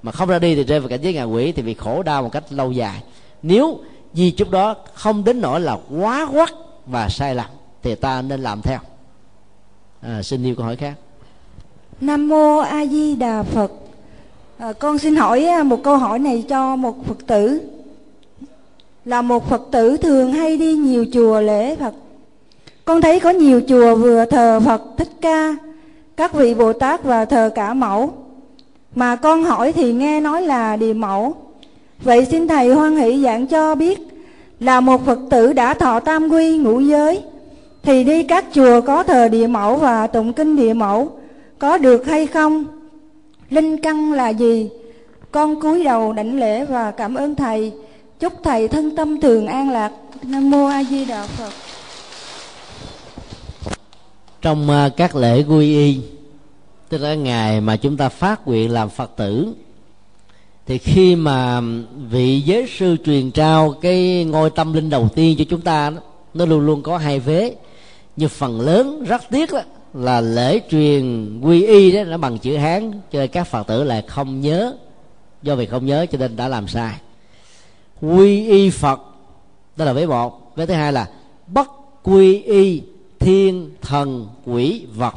[0.03, 2.23] Mà không ra đi thì rơi vào cảnh giới ngạ quỷ thì bị khổ đau
[2.23, 3.03] một cách lâu dài.
[3.43, 3.79] Nếu
[4.13, 6.53] di chúc đó không đến nỗi là quá quắt
[6.85, 7.45] và sai lầm
[7.83, 8.79] thì ta nên làm theo.
[10.01, 10.93] À, xin yêu câu hỏi khác.
[12.01, 13.71] Nam mô a di đà phật
[14.61, 17.61] à, con xin hỏi à, một câu hỏi này cho một phật tử.
[19.05, 21.93] Là một phật tử thường hay đi nhiều chùa lễ phật?
[22.85, 25.55] Con thấy có nhiều chùa vừa thờ phật thích ca
[26.17, 28.13] các vị bồ tát và thờ cả mẫu.
[28.95, 31.35] Mà con hỏi thì nghe nói là địa mẫu.
[32.03, 33.99] Vậy xin thầy hoan hỷ giảng cho biết
[34.59, 37.23] là một phật tử đã thọ tam quy ngũ giới
[37.83, 41.09] thì đi các chùa có thờ địa mẫu và tụng kinh địa mẫu
[41.59, 42.80] có được hay không?
[43.51, 44.69] Linh căn là gì?
[45.31, 47.71] Con cúi đầu đảnh lễ và cảm ơn thầy.
[48.19, 49.91] Chúc thầy thân tâm thường an lạc.
[50.23, 51.51] Nam mô a di đà phật.
[54.41, 55.99] Trong à, các lễ quy y
[56.89, 59.53] tức là ngày mà chúng ta phát nguyện làm phật tử
[60.65, 61.61] thì khi mà
[62.09, 65.91] vị giới sư truyền trao cái ngôi tâm linh đầu tiên cho chúng ta
[66.33, 67.55] nó luôn luôn có hai vế.
[68.15, 69.61] Nhưng phần lớn rất tiếc đó,
[69.93, 73.83] là lễ truyền quy y đó, nó bằng chữ hán, cho nên các phật tử
[73.83, 74.75] lại không nhớ,
[75.43, 76.95] do vì không nhớ cho nên đã làm sai.
[78.01, 79.01] Quy y phật,
[79.77, 80.55] đó là vế một.
[80.55, 81.09] Vế thứ hai là
[81.47, 81.67] bất
[82.03, 82.81] quy y
[83.19, 85.15] thiên thần quỷ vật.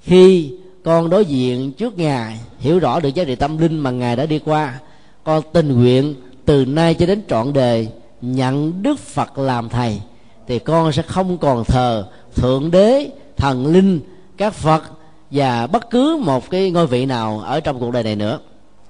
[0.00, 4.16] Khi con đối diện trước ngài, hiểu rõ được giá trị tâm linh mà ngài
[4.16, 4.80] đã đi qua,
[5.24, 7.88] con tình nguyện từ nay cho đến trọn đời
[8.20, 10.00] nhận đức phật làm thầy,
[10.46, 14.00] thì con sẽ không còn thờ thượng đế thần linh,
[14.36, 14.82] các phật
[15.30, 18.38] và bất cứ một cái ngôi vị nào ở trong cuộc đời này nữa.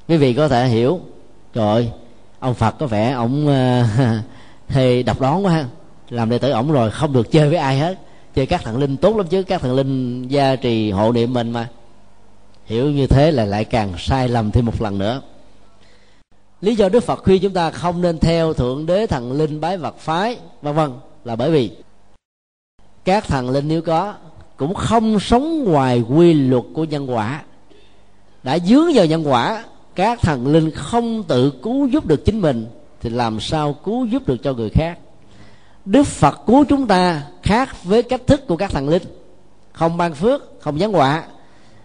[0.08, 1.00] Quý vị có thể hiểu,
[1.54, 1.90] trời ơi,
[2.38, 3.46] ông phật có vẻ ông
[4.68, 5.66] thì độc đoán quá ha.
[6.10, 7.98] Làm đệ tử ổng rồi, không được chơi với ai hết.
[8.34, 11.50] Chơi các thần linh tốt lắm chứ, các thần linh gia trì hộ niệm mình
[11.50, 11.68] mà.
[12.66, 15.22] Hiểu như thế là lại càng sai lầm thêm một lần nữa.
[16.60, 19.76] Lý do đức phật khuyên chúng ta không nên theo thượng đế thần linh bái
[19.76, 20.92] vật phái, vân vân,
[21.24, 21.70] là bởi vì
[23.04, 24.14] các thần linh nếu có
[24.61, 27.42] cũng không sống ngoài quy luật của nhân quả.
[28.42, 32.66] Đã dướng vào nhân quả, các thần linh không tự cứu giúp được chính mình,
[33.01, 34.99] thì làm sao cứu giúp được cho người khác?
[35.85, 39.03] Đức phật cứu chúng ta khác với cách thức của các thần linh.
[39.73, 41.23] Không ban phước, không giáng họa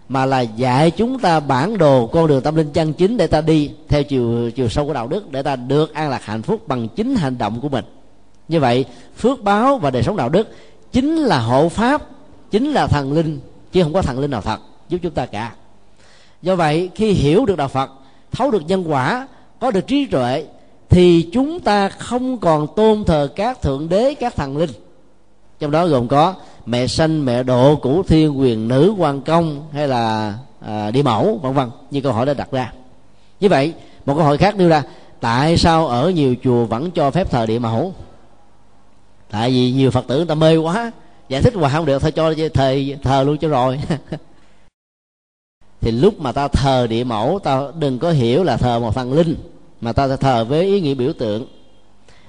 [0.08, 3.40] mà là dạy chúng ta bản đồ con đường tâm linh chân chính để ta
[3.40, 6.68] đi theo chiều chiều sâu của đạo đức, để ta được an lạc hạnh phúc
[6.68, 7.84] bằng chính hành động của mình.
[8.48, 8.84] Như vậy,
[9.16, 10.48] phước báo và đời sống đạo đức
[10.92, 12.02] chính là hộ pháp
[12.56, 13.40] chính là thần linh
[13.72, 15.54] chứ không có thần linh nào thật giúp chúng ta cả.
[16.42, 17.90] Do vậy khi hiểu được đạo phật
[18.32, 19.28] thấu được nhân quả
[19.60, 20.46] có được trí tuệ
[20.88, 24.70] thì chúng ta không còn tôn thờ các thượng đế các thần linh.
[25.58, 26.34] Trong đó gồm có
[26.66, 31.40] mẹ sanh mẹ độ cửu thiên quyền nữ quan công hay là à, đi mẫu
[31.42, 32.72] vân vân như câu hỏi đã đặt ra.
[33.40, 33.74] Như vậy
[34.06, 34.82] một câu hỏi khác đưa ra
[35.20, 37.94] tại sao ở nhiều chùa vẫn cho phép thờ địa mẫu?
[39.30, 40.92] Tại vì nhiều phật tử người ta mê quá
[41.28, 43.80] giải thích hoài không được, thôi cho thầy thờ luôn cho rồi.
[45.80, 49.12] Thì lúc mà ta thờ địa mẫu, ta đừng có hiểu là thờ một thần
[49.12, 49.36] linh,
[49.80, 51.46] mà ta thờ với ý nghĩa biểu tượng.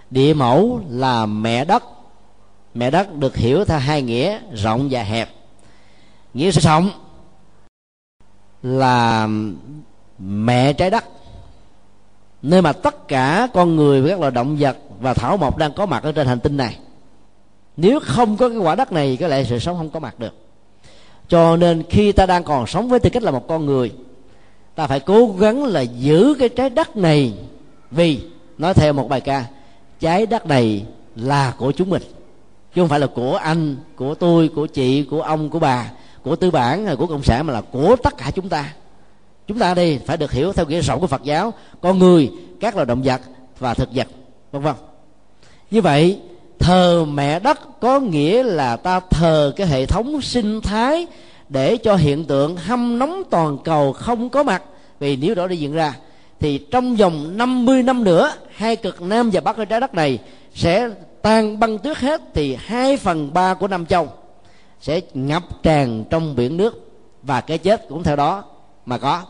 [0.09, 1.83] Địa mẫu là mẹ đất.
[2.73, 5.29] Mẹ đất được hiểu theo hai nghĩa rộng và hẹp.
[6.33, 6.89] Nghĩa rộng
[8.63, 9.27] là
[10.19, 11.05] mẹ trái đất,
[12.41, 15.73] nơi mà tất cả con người và các loài động vật và thảo mộc đang
[15.73, 16.77] có mặt ở trên hành tinh này
[17.77, 20.33] nếu không có cái quả đất này, có lẽ sự sống không có mặt được.
[21.29, 23.91] Cho nên khi ta đang còn sống với tư cách là một con người,
[24.75, 27.33] ta phải cố gắng là giữ cái trái đất này
[27.91, 28.19] vì,
[28.57, 29.45] nói theo một bài ca,
[29.99, 30.85] trái đất này
[31.15, 32.01] là của chúng mình.
[32.75, 35.91] Chứ không phải là của anh, của tôi, của chị, của ông, của bà,
[36.23, 38.73] của tư bản của cộng sản mà là của tất cả chúng ta.
[39.47, 42.75] Chúng ta đây phải được hiểu theo nghĩa rộng của phật giáo, con người, các
[42.75, 43.21] loài động vật
[43.59, 44.07] và thực vật,
[44.51, 44.75] vân vân.
[45.71, 46.19] Như vậy
[46.59, 51.07] thờ mẹ đất có nghĩa là ta thờ cái hệ thống sinh thái
[51.49, 54.63] để cho hiện tượng hâm nóng toàn cầu không có mặt.
[54.99, 55.93] Vì nếu đó đi diễn ra,
[56.39, 60.19] thì trong vòng 50 năm nữa, hai cực nam và bắc ở trái đất này
[60.53, 60.89] sẽ
[61.21, 64.07] tan băng tuyết hết, thì hai phần ba của nam châu
[64.81, 66.91] sẽ ngập tràn trong biển nước
[67.23, 68.43] và cái chết cũng theo đó
[68.85, 69.21] mà có.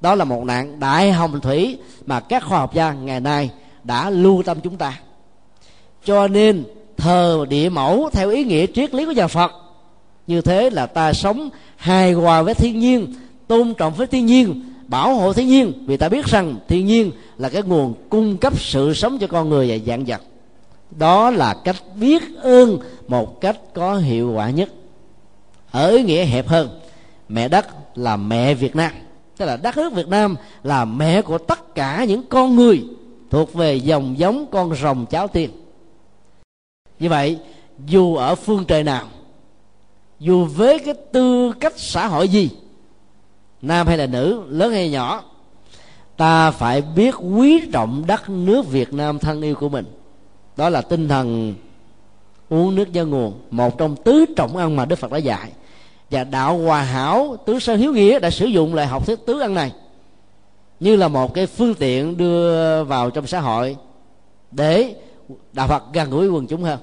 [0.00, 3.50] Đó là một nạn đại hồng thủy mà các khoa học gia ngày nay
[3.84, 5.00] đã lưu tâm chúng ta
[6.06, 6.64] cho nên,
[6.96, 9.52] thờ địa mẫu theo ý nghĩa triết lý của nhà phật.
[10.26, 13.14] Như thế là ta sống hài hòa với thiên nhiên,
[13.46, 15.72] tôn trọng với thiên nhiên, bảo hộ thiên nhiên.
[15.86, 19.48] Vì ta biết rằng thiên nhiên là cái nguồn cung cấp sự sống cho con
[19.48, 20.20] người và dạng vật.
[20.90, 24.68] Đó là cách biết ơn một cách có hiệu quả nhất.
[25.70, 26.80] Ở ý nghĩa hẹp hơn,
[27.28, 28.92] mẹ đất là mẹ việt nam.
[29.36, 32.82] Tức là đất nước việt nam là mẹ của tất cả những con người
[33.30, 35.50] thuộc về dòng giống con rồng cháu tiên
[36.98, 37.38] như vậy,
[37.86, 39.06] dù ở phương trời nào,
[40.18, 42.50] dù với cái tư cách xã hội gì,
[43.62, 45.24] nam hay là nữ, lớn hay nhỏ,
[46.16, 49.84] ta phải biết quý trọng đất nước việt nam thân yêu của mình.
[50.56, 51.54] Đó là tinh thần
[52.48, 55.50] uống nước do nguồn, một trong tứ trọng ăn mà đức phật đã dạy.
[56.10, 59.40] Và đạo hòa hảo, tứ sơ hiếu nghĩa đã sử dụng lại học thuyết tứ
[59.40, 59.72] ăn này,
[60.80, 63.76] như là một cái phương tiện đưa vào trong xã hội
[64.50, 64.94] để
[65.52, 66.78] đạo phật gần gũi quần chúng hơn.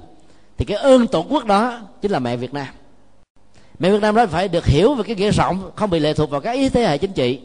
[0.58, 2.68] Thì cái ơn tổ quốc đó chính là mẹ việt nam.
[3.80, 6.30] Mẹ việt nam đó phải được hiểu về cái nghĩa rộng, không bị lệ thuộc
[6.30, 7.40] vào cái ý thế hệ chính trị.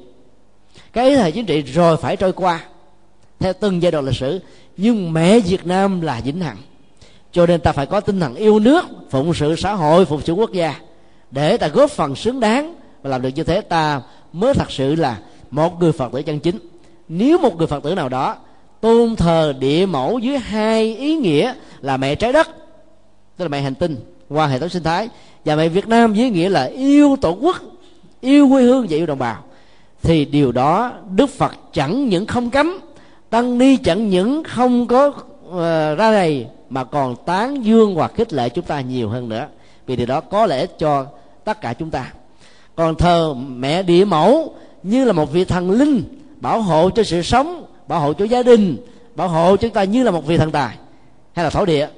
[0.93, 2.61] Cái ý thế hệ chính trị rồi phải trôi qua,
[3.39, 4.41] theo từng giai đoạn lịch sử.
[4.77, 6.57] Nhưng mẹ việt nam là vĩnh hằng.
[7.33, 10.33] Cho nên ta phải có tinh thần yêu nước, phụng sự xã hội, phụng sự
[10.33, 10.75] quốc gia,
[11.31, 13.61] để ta góp phần xứng đáng và làm được như thế.
[13.61, 15.19] Ta mới thật sự là
[15.51, 16.59] một người phật tử chân chính.
[17.09, 18.37] Nếu một người phật tử nào đó
[18.81, 22.49] tôn thờ địa mẫu dưới hai ý nghĩa là mẹ trái đất
[23.37, 23.97] tức là mẹ hành tinh
[24.29, 25.09] qua hệ thống sinh thái
[25.45, 27.57] và mẹ việt nam dưới nghĩa là yêu tổ quốc
[28.21, 29.45] yêu quê hương và yêu đồng bào.
[30.03, 32.79] Thì điều đó đức phật chẳng những không cấm
[33.31, 38.33] tăng ni chẳng những không có uh, ra này mà còn tán dương hoặc khích
[38.33, 39.47] lệ chúng ta nhiều hơn nữa.
[39.87, 41.07] Vì điều đó có lẽ cho
[41.45, 42.12] tất cả chúng ta.
[42.75, 46.03] Còn thờ mẹ địa mẫu như là một vị thần linh
[46.41, 48.77] bảo hộ cho sự sống bảo hộ cho gia đình,
[49.14, 50.77] bảo hộ chúng ta như là một vị thần tài
[51.33, 51.88] hay là thổ địa,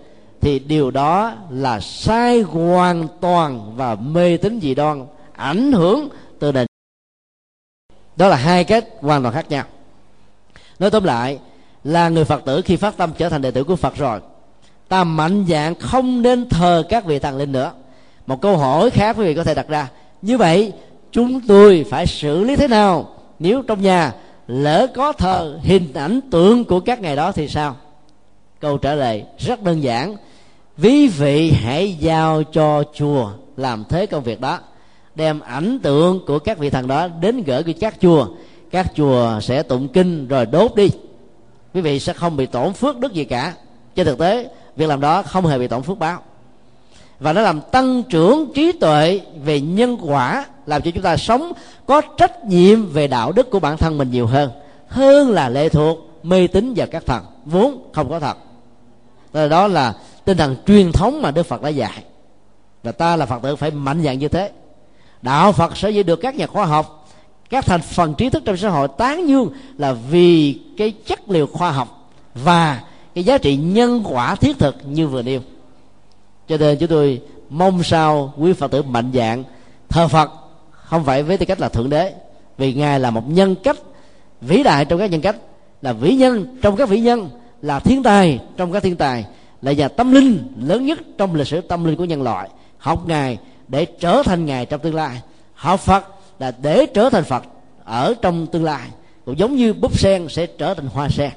[0.40, 6.52] thì điều đó là sai hoàn toàn và mê tín dị đoan, ảnh hưởng từ
[6.52, 6.66] nền.
[8.16, 9.64] Đó là hai cách hoàn toàn khác nhau.
[10.78, 11.38] Nói tóm lại,
[11.84, 14.20] là người phật tử khi phát tâm trở thành đệ tử của phật rồi,
[14.88, 17.72] ta mạnh dạng không nên thờ các vị thần linh nữa.
[18.26, 19.88] Một câu hỏi khác quý vị có thể đặt ra,
[20.22, 20.72] như vậy
[21.12, 24.12] chúng tôi phải xử lý thế nào nếu trong nhà
[24.50, 27.76] lỡ có thờ hình ảnh tượng của các ngày đó thì sao?
[28.60, 30.16] Câu trả lời rất đơn giản.
[30.82, 34.58] Quý vị hãy giao cho chùa làm thế công việc đó,
[35.14, 38.26] đem ảnh tượng của các vị thần đó đến gửi cho các chùa.
[38.70, 40.90] Các chùa sẽ tụng kinh rồi đốt đi.
[41.74, 43.52] Quý vị sẽ không bị tổn phước đức gì cả.
[43.94, 46.22] Trên thực tế, việc làm đó không hề bị tổn phước báo
[47.20, 51.52] và nó làm tăng trưởng trí tuệ về nhân quả làm cho chúng ta sống
[51.86, 54.50] có trách nhiệm về đạo đức của bản thân mình nhiều hơn.
[54.88, 58.36] Hơn là lệ thuộc, mê tín vào các thần vốn không có thật.
[59.48, 62.04] Đó là tinh thần truyền thống mà đức phật đã dạy.
[62.82, 64.50] Và ta là phật tử phải mạnh dạng như thế.
[65.22, 67.08] Đạo phật sẽ giữ được các nhà khoa học,
[67.50, 71.46] các thành phần trí thức trong xã hội tán dương là vì cái chất liệu
[71.46, 72.80] khoa học và
[73.14, 75.40] cái giá trị nhân quả thiết thực như vừa nêu.
[76.48, 79.44] Cho nên chúng tôi mong sao quý phật tử mạnh dạng
[79.88, 80.30] thờ phật
[80.90, 82.14] không phải với tư cách là thượng đế,
[82.58, 83.76] vì ngài là một nhân cách
[84.40, 85.36] vĩ đại trong các nhân cách,
[85.82, 87.30] là vĩ nhân trong các vĩ nhân,
[87.62, 89.24] là thiên tài trong các thiên tài,
[89.62, 92.48] là nhà tâm linh lớn nhất trong lịch sử tâm linh của nhân loại.
[92.78, 95.20] Học ngài để trở thành ngài trong tương lai.
[95.54, 96.04] Học phật
[96.38, 97.44] là để trở thành phật
[97.84, 98.88] ở trong tương lai.
[99.24, 101.30] Cũng giống như búp sen sẽ trở thành hoa sen.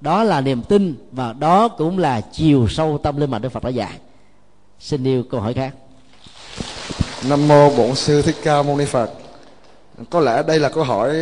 [0.00, 3.64] Đó là niềm tin và đó cũng là chiều sâu tâm linh mà đức phật
[3.64, 3.92] đã dạy.
[4.78, 5.74] Xin yêu câu hỏi khác
[7.28, 9.10] nam mô bổn sư thích ca mâu ni phật.
[10.10, 11.16] Có lẽ đây là câu hỏi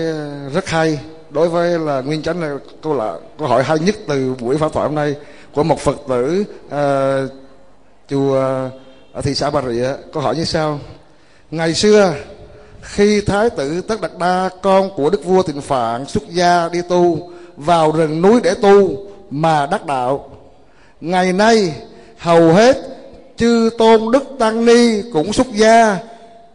[0.53, 0.99] rất hay.
[1.31, 4.73] Đối với là nguyên chánh là câu là câu hỏi hay nhất từ buổi pháp
[4.73, 5.15] thoại hôm nay
[5.55, 7.31] của một phật tử uh,
[8.09, 8.35] chùa
[9.13, 9.89] ở thị xã bà rịa.
[10.13, 10.81] Câu hỏi như sau.
[11.51, 12.15] Ngày xưa
[12.83, 16.83] khi thái tử tất đạt đa con của đức vua tịnh phạn xuất gia đi
[16.89, 20.31] tu vào rừng núi để tu mà đắc đạo.
[21.01, 21.75] Ngày nay
[22.19, 22.77] hầu hết
[23.39, 25.99] chư tôn đức tăng ni cũng xuất gia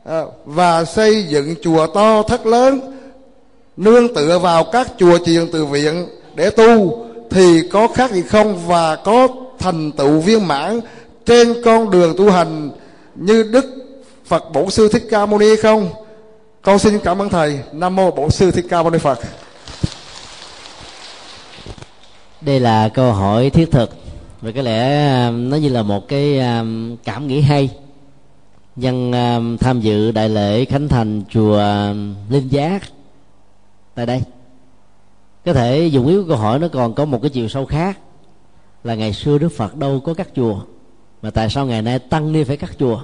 [0.06, 2.80] à, và xây dựng chùa to thất lớn,
[3.78, 8.68] nương tựa vào các chùa chiền từ viện để tu, thì có khác gì không?
[8.68, 9.28] Và có
[9.60, 10.80] thành tựu viên mãn
[11.26, 12.72] trên con đường tu hành
[13.16, 13.66] như đức
[14.26, 15.90] phật bổn sư thích ca mâu ni không?
[16.62, 17.60] Con xin cảm ơn thầy.
[17.72, 19.20] Nam mô bổn sư thích ca mâu ni phật.
[22.42, 24.03] Đây là câu hỏi thiết thực
[24.44, 27.70] và có lẽ um, nó như là một cái um, cảm nghĩ hay.
[28.76, 31.64] Nhân um, tham dự đại lễ khánh thành chùa
[32.30, 32.84] linh giác
[33.96, 34.24] tại đây.
[35.46, 38.00] Có thể dùng ý câu hỏi nó còn có một cái chiều sâu khác,
[38.84, 40.60] là ngày xưa đức phật đâu có các chùa,
[41.22, 43.00] mà tại sao ngày nay tăng ni phải cắt chùa?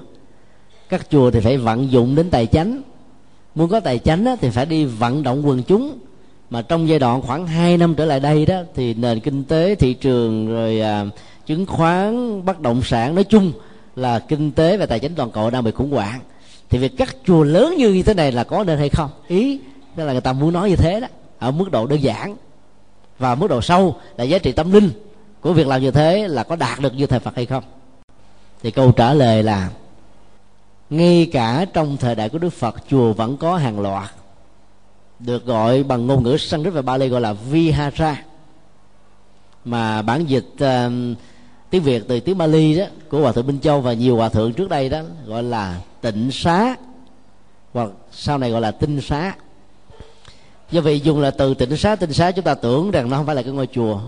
[0.90, 2.82] Các chùa thì phải vận dụng đến tài chánh,
[3.56, 5.98] muốn có tài chánh thì phải đi vận động quần chúng
[6.50, 9.76] mà trong giai đoạn khoảng 2 năm trở lại đây đó thì nền kinh tế
[9.76, 11.06] thị trường rồi à,
[11.46, 13.52] chứng khoán bất động sản nói chung
[13.96, 16.20] là kinh tế và tài chính toàn cầu đang bị khủng hoảng.
[16.70, 19.10] Thì việc cắt chùa lớn như thế này là có nên hay không?
[19.28, 19.60] Ý
[19.96, 21.08] đó là người ta muốn nói như thế đó
[21.40, 22.36] ở mức độ đơn giản
[23.20, 24.90] và mức độ sâu là giá trị tâm linh
[25.42, 27.64] của việc làm như thế là có đạt được như thầy Phật hay không?
[28.64, 29.70] Thì câu trả lời là
[30.90, 34.10] ngay cả trong thời đại của Đức Phật chùa vẫn có hàng loạt
[35.20, 38.24] được gọi bằng ngôn ngữ Sanskrit và Bali gọi là Vihara.
[39.66, 40.92] Mà bản dịch uh,
[41.70, 44.54] tiếng Việt từ tiếng Bali đó của hòa thượng Minh Châu và nhiều hòa thượng
[44.54, 46.76] trước đây đó gọi là tịnh xá
[47.74, 49.36] hoặc sau này gọi là tinh xá.
[50.72, 53.26] Do vậy dùng là từ tịnh xá tinh xá chúng ta tưởng rằng nó không
[53.26, 54.00] phải là cái ngôi chùa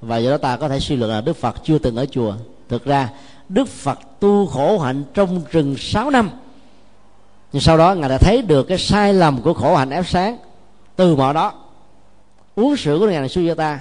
[0.00, 2.34] và do đó ta có thể suy luận là Đức Phật chưa từng ở chùa.
[2.68, 3.10] Thực ra
[3.48, 6.30] Đức Phật tu khổ hạnh trong rừng 6 năm.
[7.52, 10.38] Nhưng sau đó ngài đã thấy được cái sai lầm của khổ hạnh ép sáng
[10.98, 11.52] từ mọi đó,
[12.54, 13.80] uống sữa của ngài là ta,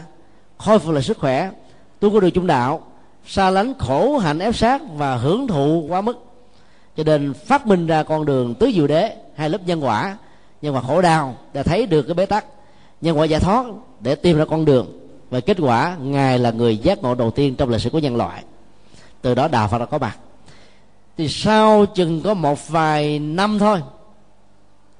[0.58, 1.52] khôi phục lại sức khỏe,
[2.00, 2.82] tu có được trung đạo,
[3.26, 6.26] xa lánh khổ hạnh ép sát và hưởng thụ quá mức.
[6.98, 10.18] Cho nên phát minh ra con đường tứ diệu đế, hai lớp nhân quả
[10.62, 12.46] nhân quả khổ đau để thấy được cái bế tắc,
[13.02, 13.66] nhân quả giải thoát
[14.00, 15.10] để tìm ra con đường.
[15.30, 18.16] Và kết quả, ngài là người giác ngộ đầu tiên trong lịch sử của nhân
[18.16, 18.44] loại.
[19.22, 20.18] Từ đó đạo phật đã có mặt.
[21.18, 23.82] Thì sau chừng có một vài năm thôi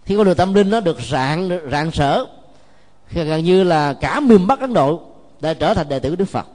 [0.08, 2.26] khi con đường tâm linh nó được rạng rạng sở
[3.12, 5.02] gần như là cả miền bắc ấn độ
[5.40, 6.48] đã trở thành đệ tử của đức phật.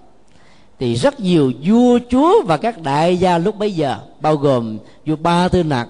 [0.78, 5.16] Thì rất nhiều vua, chúa và các đại gia lúc bấy giờ, bao gồm vua
[5.16, 5.88] ba tư nặc,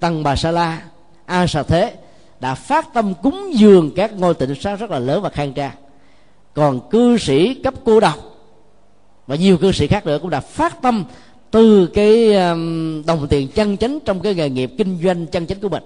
[0.00, 0.82] tăng bà sa la,
[1.26, 1.94] a sa thế,
[2.40, 5.74] đã phát tâm cúng dường các ngôi tịnh xá rất là lớn và khang trang.
[6.54, 8.18] Còn cư sĩ cấp cô độc
[9.26, 11.04] và nhiều cư sĩ khác nữa cũng đã phát tâm
[11.50, 15.60] từ cái um, đồng tiền chân chánh trong cái nghề nghiệp kinh doanh chân chánh
[15.60, 15.82] của mình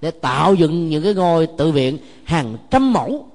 [0.00, 3.26] để tạo dựng những cái ngôi tự viện hàng trăm mẫu.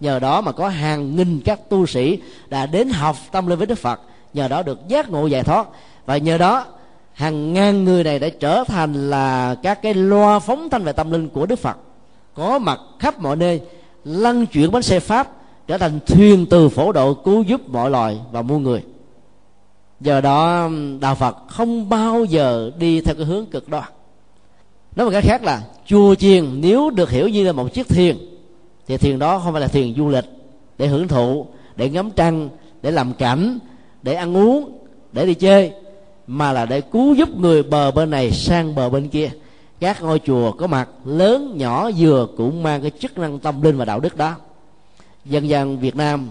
[0.00, 3.66] Nhờ đó mà có hàng nghìn các tu sĩ đã đến học tâm linh với
[3.66, 4.00] đức phật,
[4.34, 5.66] nhờ đó được giác ngộ giải thoát.
[6.06, 6.66] Và nhờ đó,
[7.12, 11.10] hàng ngàn người này đã trở thành là các cái loa phóng thanh về tâm
[11.10, 11.76] linh của đức phật.
[12.34, 13.60] Có mặt khắp mọi nơi,
[14.04, 15.28] lăn chuyển bánh xe pháp,
[15.66, 18.84] trở thành thuyền từ phổ độ cứu giúp mọi loài và muôn người.
[20.00, 20.68] Giờ đó,
[21.00, 23.84] đạo phật không bao giờ đi theo cái hướng cực đoan.
[24.96, 28.16] Nói một cách khác là chùa chiền, nếu được hiểu như là một chiếc thuyền,
[28.86, 30.24] thì thuyền đó không phải là thuyền du lịch
[30.78, 32.48] để hưởng thụ, để ngắm trăng,
[32.82, 33.58] để làm cảnh,
[34.02, 34.78] để ăn uống,
[35.12, 35.72] để đi chơi,
[36.26, 39.30] mà là để cứu giúp người bờ bên này sang bờ bên kia.
[39.80, 43.76] Các ngôi chùa có mặt lớn, nhỏ, vừa cũng mang cái chức năng tâm linh
[43.76, 44.34] và đạo đức đó.
[45.24, 46.30] Dân gian việt nam,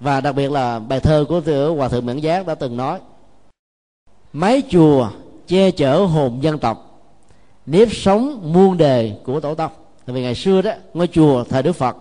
[0.00, 1.40] và đặc biệt là bài thơ của
[1.76, 2.98] hòa thượng miễn giác đã từng nói,
[4.32, 5.08] mái chùa
[5.46, 6.91] che chở hồn dân tộc
[7.66, 9.70] nếp sống muôn đề của tổ tông.
[10.06, 11.96] Tại vì ngày xưa đó, ngôi chùa thời đức phật.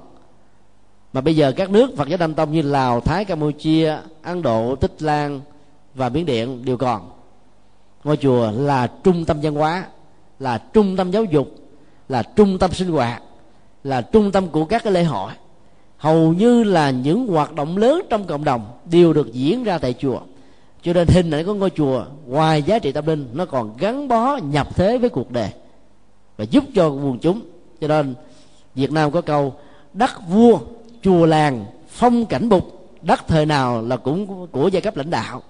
[1.14, 4.76] Mà bây giờ các nước phật giáo nam tông như lào, thái, campuchia, ấn độ,
[4.76, 5.42] tích lan
[5.96, 7.10] và miến điện đều còn.
[8.04, 9.86] Ngôi chùa là trung tâm văn hóa,
[10.40, 11.48] là trung tâm giáo dục,
[12.10, 13.22] là trung tâm sinh hoạt,
[13.84, 15.32] là trung tâm của các cái lễ hội.
[15.98, 19.94] Hầu như là những hoạt động lớn trong cộng đồng đều được diễn ra tại
[20.00, 20.20] chùa
[20.84, 24.08] cho nên hình ảnh của ngôi chùa, ngoài giá trị tâm linh, nó còn gắn
[24.08, 25.50] bó, nhập thế với cuộc đời
[26.38, 27.42] và giúp cho quần chúng.
[27.82, 28.16] Cho nên
[28.76, 29.54] việt nam có câu,
[29.94, 30.60] đất vua,
[31.02, 35.42] chùa làng, phong cảnh bục, đất thời nào là cũng của giai cấp lãnh đạo.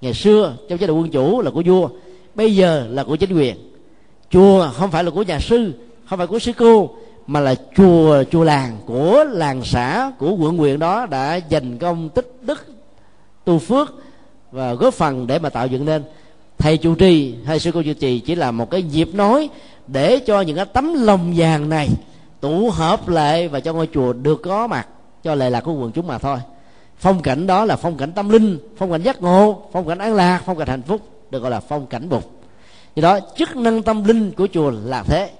[0.00, 1.88] Ngày xưa, trong chế độ quân chủ là của vua,
[2.34, 3.56] bây giờ là của chính quyền.
[4.30, 5.72] Chùa không phải là của nhà sư,
[6.08, 6.90] không phải của sư cô,
[7.26, 12.08] mà là chùa chùa làng của làng xã, của quận huyện đó đã dành công
[12.08, 12.66] tích đức,
[13.44, 13.94] tu phước
[14.52, 16.02] và góp phần để mà tạo dựng nên.
[16.58, 19.48] Thầy chủ trì hay sư cô chủ trì chỉ là một cái dịp nói
[19.86, 21.88] để cho những cái tấm lòng vàng này
[22.40, 24.88] tụ hợp lại và cho ngôi chùa được có mặt,
[25.22, 26.38] cho lệ lạc của quần chúng mà thôi.
[26.98, 30.14] Phong cảnh đó là phong cảnh tâm linh, phong cảnh giác ngộ, phong cảnh an
[30.14, 32.30] lạc, phong cảnh hạnh phúc, được gọi là phong cảnh bục.
[32.94, 35.30] Do đó, chức năng tâm linh của chùa là thế.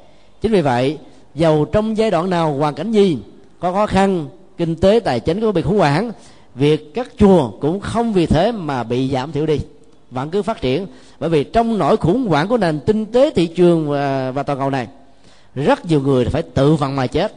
[0.41, 0.99] Chính vì vậy,
[1.35, 3.19] giàu trong giai đoạn nào, hoàn cảnh gì,
[3.61, 6.13] có khó khăn, kinh tế, tài chính có bị khủng hoảng
[6.55, 9.61] việc các chùa cũng không vì thế mà bị giảm thiểu đi.
[10.11, 10.87] Vẫn cứ phát triển
[11.21, 14.59] bởi vì trong nỗi khủng hoảng của nền kinh tế thị trường và, và toàn
[14.59, 14.89] cầu này
[15.55, 17.35] rất nhiều người phải tự vận mà chết.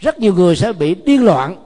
[0.00, 1.56] Rất nhiều người sẽ bị điên loạn.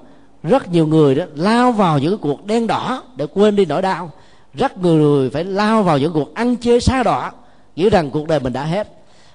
[0.42, 4.10] Rất nhiều người đó lao vào những cuộc đen đỏ để quên đi nỗi đau.
[4.54, 7.30] Rất nhiều người phải lao vào những cuộc ăn chơi xa đỏ
[7.76, 8.88] nghĩ rằng cuộc đời mình đã hết.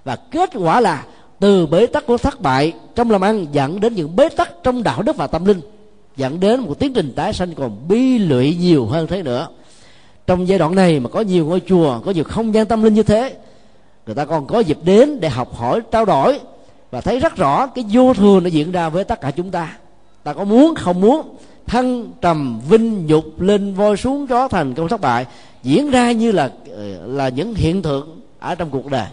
[0.03, 1.05] Và kết quả là
[1.39, 4.83] từ bế tắc của thất bại trong làm ăn dẫn đến những bế tắc trong
[4.83, 5.61] đạo đức và tâm linh
[6.17, 9.47] dẫn đến một tiến trình tái sanh còn bi lụy nhiều hơn thế nữa.
[10.27, 12.93] Trong giai đoạn này mà có nhiều ngôi chùa, có nhiều không gian tâm linh
[12.93, 13.35] như thế,
[14.05, 16.39] người ta còn có dịp đến để học hỏi, trao đổi
[16.91, 19.77] và thấy rất rõ cái vô thường nó diễn ra với tất cả chúng ta.
[20.23, 21.35] Ta có muốn, không muốn
[21.67, 25.25] thăng trầm vinh nhục lên voi xuống chó thành công thất bại
[25.63, 29.07] diễn ra như là ờ, là những hiện tượng ở trong cuộc đời.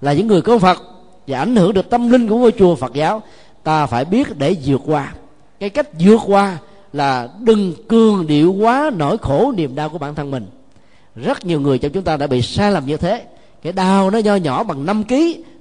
[0.00, 0.82] Là những người có phật
[1.26, 3.22] và ảnh hưởng được tâm linh của ngôi chùa phật giáo,
[3.62, 5.12] ta phải biết để vượt qua
[5.60, 6.58] cái cách vượt qua
[6.92, 10.46] là đừng cường điệu quá nỗi khổ niềm đau của bản thân mình.
[11.16, 13.24] Rất nhiều người trong chúng ta đã bị sai lầm như thế.
[13.62, 15.14] Cái đau nó nho nhỏ bằng 5 kg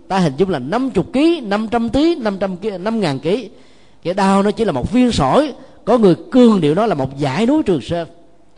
[0.08, 3.30] ta hình dung là 50 kg 500 tí 500 kg 5 ngàn kg
[4.06, 5.54] cái đau nó chỉ là một viên sỏi,
[5.86, 8.08] có người cương điệu nó là một dãy núi trường sơn.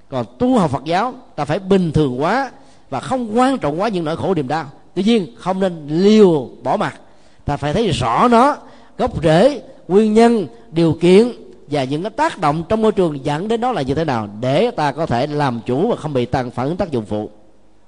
[0.10, 2.52] Còn tu học phật giáo, ta phải bình thường quá
[2.90, 4.66] và không quan trọng quá những nỗi khổ niềm đau.
[4.96, 7.00] Tuy nhiên, không nên liều bỏ mặt.
[7.46, 8.56] Ta phải thấy rõ nó,
[8.98, 11.32] gốc rễ nguyên nhân điều kiện
[11.68, 14.30] và những cái tác động trong môi trường dẫn đến đó là như thế nào
[14.42, 17.30] để ta có thể làm chủ và không bị tăng phản ứng tác dụng phụ.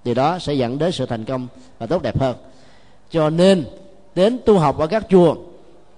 [0.03, 1.47] Thì đó sẽ dẫn đến sự thành công
[1.79, 2.35] và tốt đẹp hơn.
[3.11, 3.65] Cho nên
[4.15, 5.35] đến tu học ở các chùa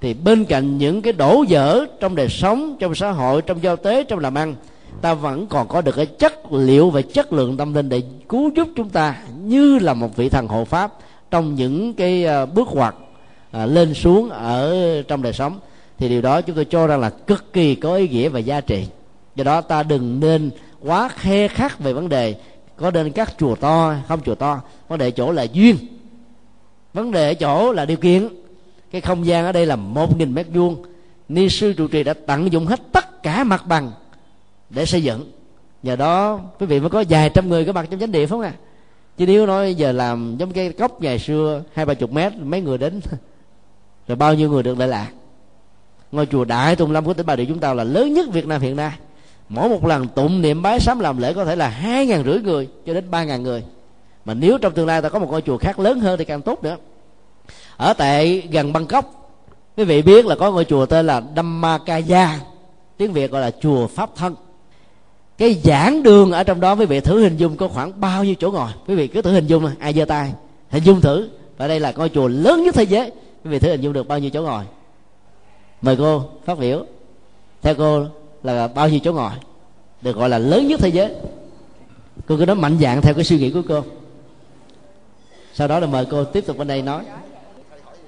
[0.01, 3.75] thì bên cạnh những cái đổ dở trong đời sống trong xã hội trong giao
[3.75, 4.55] tế trong làm ăn
[5.01, 8.51] ta vẫn còn có được cái chất liệu và chất lượng tâm linh để cứu
[8.55, 10.93] giúp chúng ta như là một vị thần hộ pháp
[11.31, 12.95] trong những cái à, bước ngoặt
[13.51, 15.59] à, lên xuống ở trong đời sống
[16.01, 18.61] thì điều đó chúng tôi cho rằng là cực kỳ có ý nghĩa và giá
[18.61, 18.87] trị.
[19.35, 22.35] Do đó ta đừng nên quá khe khắc về vấn đề
[22.75, 24.61] có nên các chùa to, không chùa to.
[24.87, 25.75] Vấn đề chỗ là duyên.
[26.93, 28.27] Vấn đề ở chỗ là điều kiện.
[28.91, 30.83] Cái không gian ở đây là một nghìn mét vuông.
[31.29, 33.91] Ni sư trụ trì đã tận dụng hết tất cả mặt bằng
[34.69, 35.31] để xây dựng.
[35.83, 38.27] Nhờ đó, quý vị mới có vài trăm người có mặt trong chánh địa phải
[38.27, 38.53] không à
[39.17, 42.61] chứ nếu nói giờ làm giống cái cốc ngày xưa, hai ba chục mét, mấy
[42.61, 42.99] người đến,
[44.07, 45.11] rồi bao nhiêu người được lại lạc
[46.11, 48.47] ngôi chùa đại tùng lâm của tỉnh bà rịa chúng ta là lớn nhất việt
[48.47, 48.91] nam hiện nay.
[49.49, 52.39] Mỗi một lần tụng niệm bái sám làm lễ có thể là hai ngàn rưỡi
[52.39, 53.63] người cho đến ba ngàn người.
[54.25, 56.41] Mà nếu trong tương lai ta có một ngôi chùa khác lớn hơn thì càng
[56.41, 56.77] tốt nữa.
[57.77, 59.33] Ở tại gần bangkok,
[59.77, 62.39] quý vị biết là có ngôi chùa tên là Dhammakaya,
[62.97, 64.35] tiếng việt gọi là chùa pháp thân.
[65.37, 68.35] Cái giảng đường ở trong đó, quý vị thử hình dung có khoảng bao nhiêu
[68.39, 68.69] chỗ ngồi.
[68.87, 70.33] Quý vị cứ thử hình dung, ai giơ tay,
[70.69, 71.29] hình dung thử.
[71.57, 73.11] Và đây là ngôi chùa lớn nhất thế giới.
[73.43, 74.63] Quý vị thử hình dung được bao nhiêu chỗ ngồi
[75.81, 76.85] mời cô phát biểu.
[77.61, 78.05] Theo cô
[78.43, 79.31] là bao nhiêu chỗ ngồi?
[80.01, 81.11] Được gọi là lớn nhất thế giới.
[82.27, 83.83] Cô cứ nói mạnh dạng theo cái suy nghĩ của cô.
[85.53, 87.03] Sau đó là mời cô tiếp tục bên đây nói.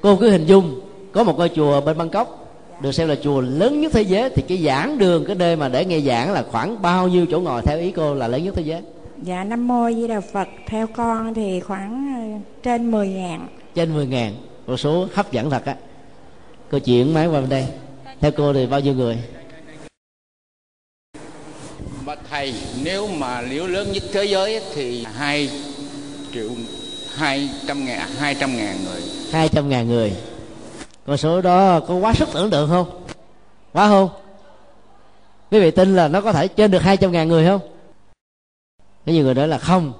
[0.01, 2.39] Cô cứ hình dung có một ngôi chùa bên bangkok
[2.81, 5.69] được xem là chùa lớn nhất thế giới thì cái giảng đường cái nơi mà
[5.69, 8.53] để nghe giảng là khoảng bao nhiêu chỗ ngồi theo ý cô là lớn nhất
[8.55, 8.81] thế giới?
[9.23, 10.47] Dạ nam mô di đà phật.
[10.67, 13.47] Theo con thì khoảng ờ, trên 10 ngàn.
[13.75, 14.33] Trên 10 ngàn.
[14.67, 15.75] Con số hấp dẫn thật á
[16.73, 17.67] cô chuyển máy qua bên đây.
[18.19, 19.17] Theo cô thì bao nhiêu người?
[22.05, 22.53] Mà thầy
[22.83, 25.49] nếu mà liễu lớn nhất thế giới thì hai
[26.33, 26.49] triệu
[27.15, 29.01] hai trăm ngàn hai trăm ngàn người.
[29.31, 30.13] Hai trăm ngàn người.
[31.05, 33.05] Con số đó có quá sức tưởng tượng không?
[33.73, 34.09] Quá không?
[35.51, 37.61] Quý vị tin là nó có thể trên được hai trăm ngàn người không?
[39.05, 39.93] Có nhiều người nói là không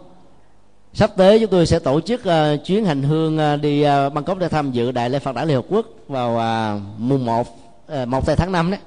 [0.94, 4.38] sắp tới chúng tôi sẽ tổ chức uh, chuyến hành hương uh, đi uh, Bangkok
[4.38, 6.32] để tham dự đại lễ Phật đản Liên Hợp Quốc vào
[6.76, 7.48] uh, mùng 1
[8.02, 8.80] uh, 1 tháng 5 đấy.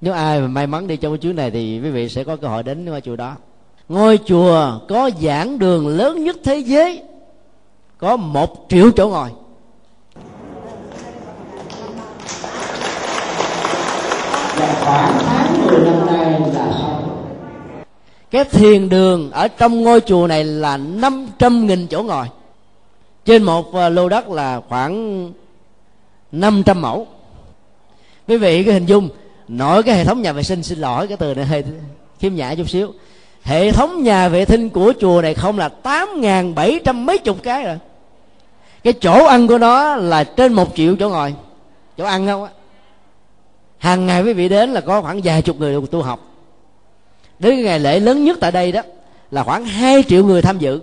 [0.00, 2.36] Nếu ai mà may mắn đi trong cái chuyến này thì quý vị sẽ có
[2.36, 3.36] cơ hội đến ngôi chùa đó.
[3.88, 7.02] Ngôi chùa có giảng đường lớn nhất thế giới
[7.98, 9.28] có một triệu chỗ ngồi.
[14.84, 16.13] Khoảng tháng 10 năm nay
[18.34, 22.26] cái thiền đường ở trong ngôi chùa này là 500 nghìn chỗ ngồi.
[23.24, 25.32] Trên một à, lô đất là khoảng
[26.32, 27.06] 500 mẫu.
[28.28, 29.08] Quý vị cái hình dung,
[29.48, 31.64] nội cái hệ thống nhà vệ sinh, xin lỗi cái từ này hơi
[32.18, 32.92] khiêm nhã chút xíu.
[33.42, 37.18] Hệ thống nhà vệ sinh của chùa này không là tám ngàn bảy trăm mấy
[37.18, 37.78] chục cái rồi.
[38.84, 41.34] Cái chỗ ăn của nó là trên một triệu chỗ ngồi.
[41.98, 42.50] Chỗ ăn không á?
[43.78, 46.33] Hàng ngày quý vị đến là có khoảng vài chục người tu học
[47.50, 48.82] cái ngày lễ lớn nhất tại đây đó
[49.30, 50.80] là khoảng 2 triệu người tham dự.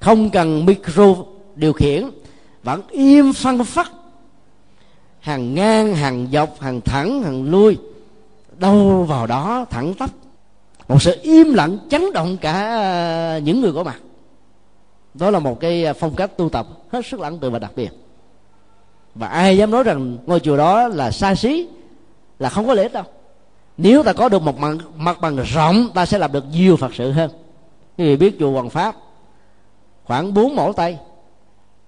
[0.00, 1.14] Không cần micro
[1.54, 2.10] điều khiển,
[2.62, 3.92] vẫn im phăng phắc.
[5.20, 7.78] Hàng ngang, hàng dọc, hàng thẳng, hàng lui.
[8.58, 10.10] Đâu vào đó thẳng tắp.
[10.88, 14.00] Một sự im lặng chấn động cả à, những người có mặt.
[15.14, 17.90] Đó là một cái phong cách tu tập hết sức lặng tự và đặc biệt.
[19.14, 21.68] Và ai dám nói rằng ngôi chùa đó là xa xí,
[22.38, 23.04] là không có lễ đâu
[23.78, 26.94] nếu ta có được một mặt, mặt bằng rộng ta sẽ làm được nhiều phật
[26.94, 27.30] sự hơn.
[27.98, 28.96] Quý vị biết chùa hoàng pháp
[30.04, 30.98] khoảng 4 mẫu tay.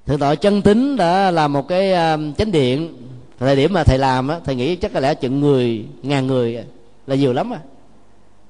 [0.07, 2.95] Thượng tọa chân tính đã làm một cái à, chánh điện.
[3.39, 6.65] Thời điểm mà thầy làm á thầy nghĩ chắc có lẽ chừng người ngàn người
[7.07, 7.61] là nhiều lắm à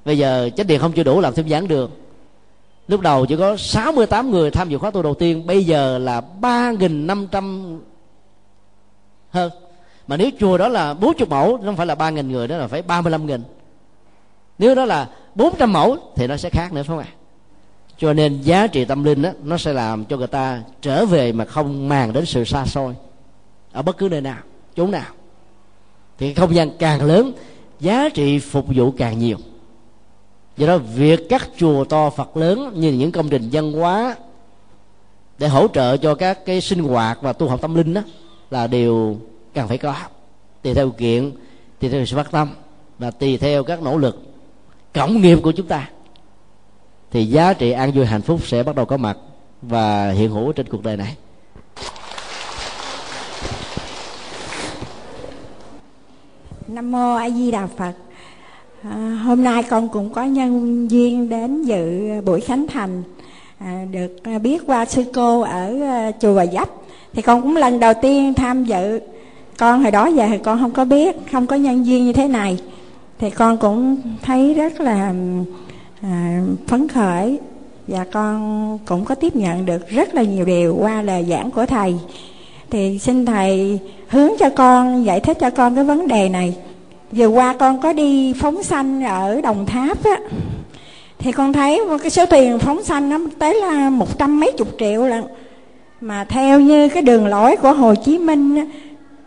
[0.04, 1.90] bây giờ chánh điện không chưa đủ làm thêm giảng đường
[2.88, 6.22] lúc đầu chỉ có 68 người tham dự khóa tu đầu tiên bây giờ là
[6.40, 7.78] 3.500
[9.30, 9.50] hơn
[10.08, 12.82] mà nếu chùa đó là 40 mẫu không phải là 3.000 người đó là phải
[12.82, 13.40] 35.000
[14.58, 17.08] nếu đó là 400 mẫu thì nó sẽ khác nữa phải không ạ?
[17.98, 21.32] Cho nên giá trị tâm linh đó, nó sẽ làm cho người ta trở về
[21.32, 22.94] mà không màng đến sự xa xôi
[23.72, 24.38] ở bất cứ nơi nào
[24.76, 25.12] chốn nào.
[26.18, 27.32] Thì không gian càng lớn
[27.80, 29.36] giá trị phục vụ càng nhiều.
[30.56, 34.16] Do đó việc các chùa to phật lớn như những công trình văn hóa
[35.38, 38.02] để hỗ trợ cho các cái sinh hoạt và tu học tâm linh đó
[38.50, 39.16] là điều
[39.58, 39.94] cần phải có.
[40.62, 41.32] Tùy theo kiện
[41.80, 42.48] tùy theo sự phát tâm
[42.98, 44.22] và tùy theo các nỗ lực
[44.94, 45.88] cộng nghiệp của chúng ta
[47.10, 49.16] thì giá trị an vui hạnh phúc sẽ bắt đầu có mặt
[49.62, 51.16] và hiện hữu trên cuộc đời này.
[56.68, 57.92] Nam mô a di đà phật.
[58.82, 63.02] À, hôm nay con cũng có nhân duyên đến dự buổi khánh thành
[63.58, 66.68] à, được à, biết qua sư cô ở à, chùa Bà Dấp
[67.12, 69.00] thì con cũng lần đầu tiên tham dự
[69.58, 72.28] con hồi đó giờ thì con không có biết không có nhân duyên như thế
[72.28, 72.58] này.
[73.18, 75.14] Thì con cũng thấy rất là
[76.02, 77.38] à, phấn khởi
[77.88, 81.66] và con cũng có tiếp nhận được rất là nhiều điều qua lời giảng của
[81.66, 81.94] thầy.
[82.70, 83.78] Thì xin thầy
[84.08, 86.54] hướng cho con giải thích cho con cái vấn đề này.
[87.12, 90.18] Vừa qua con có đi phóng sanh ở đồng tháp á
[91.18, 94.68] thì con thấy cái số tiền phóng sanh nó tới là một trăm mấy chục
[94.78, 95.24] triệu lận.
[96.00, 98.64] Mà theo như cái đường lối của Hồ Chí Minh á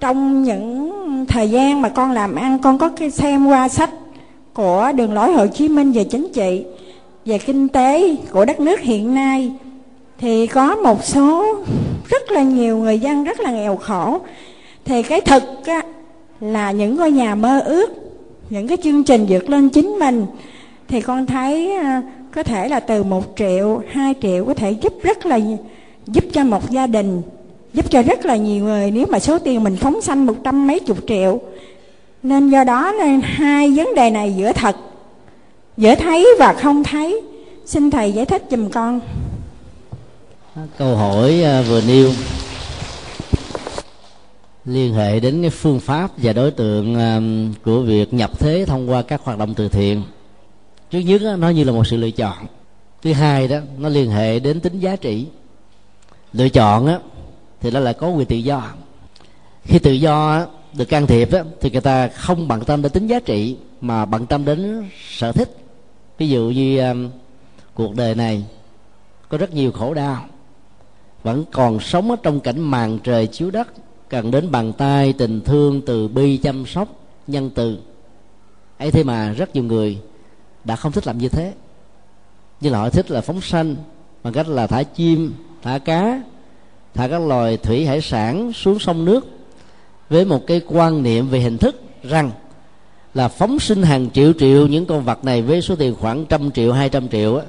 [0.01, 0.91] trong những
[1.27, 3.89] thời gian mà con làm ăn con có cái xem qua sách
[4.53, 6.65] của đường lối Hồ Chí Minh về chính trị
[7.25, 9.51] về kinh tế của đất nước hiện nay
[10.17, 11.55] thì có một số
[12.09, 14.19] rất là nhiều người dân rất là nghèo khổ.
[14.85, 15.81] Thì cái thực á,
[16.39, 17.89] là những ngôi nhà mơ ước
[18.49, 20.25] những cái chương trình vượt lên chính mình
[20.87, 22.01] thì con thấy ờ,
[22.35, 25.39] có thể là từ một triệu hai triệu có thể giúp rất là
[26.07, 27.21] giúp cho một gia đình
[27.73, 28.91] giúp cho rất là nhiều người.
[28.91, 31.41] Nếu mà số tiền mình phóng sanh một trăm mấy chục triệu,
[32.23, 34.75] nên do đó nên hai vấn đề này giữa thật,
[35.77, 37.21] giữa thấy và không thấy.
[37.65, 38.99] Xin thầy giải thích giùm con.
[40.77, 42.11] Câu hỏi à, vừa nêu,
[44.65, 47.19] liên hệ đến cái phương pháp và đối tượng à,
[47.65, 50.03] của việc nhập thế thông qua các hoạt động từ thiện.
[50.91, 52.37] Trước nhất nó như là một sự lựa chọn.
[53.01, 55.25] Thứ hai đó, nó liên hệ đến tính giá trị.
[56.33, 56.99] Lựa chọn á
[57.61, 58.63] thì nó lại có quyền tự do.
[59.63, 61.29] Khi tự do được can thiệp
[61.61, 65.31] thì người ta không bận tâm đến tính giá trị, mà bận tâm đến sở
[65.31, 65.57] thích.
[66.17, 67.09] Ví dụ như um,
[67.73, 68.43] cuộc đời này
[69.29, 70.25] có rất nhiều khổ đau,
[71.23, 73.67] vẫn còn sống ở trong cảnh màn trời chiếu đất,
[74.09, 76.87] cần đến bàn tay tình thương từ bi chăm sóc
[77.27, 77.77] nhân từ.
[78.77, 79.97] Ấy thế mà rất nhiều người
[80.63, 81.53] đã không thích làm như thế.
[82.61, 83.75] Như là họ thích là phóng sanh
[84.23, 86.21] bằng cách là thả chim, thả cá
[86.93, 89.27] thả các loài thủy hải sản xuống sông nước
[90.09, 92.31] với một cái quan niệm về hình thức rằng
[93.13, 96.51] là phóng sinh hàng triệu triệu những con vật này với số tiền khoảng trăm
[96.51, 97.45] triệu, hai trăm triệu á,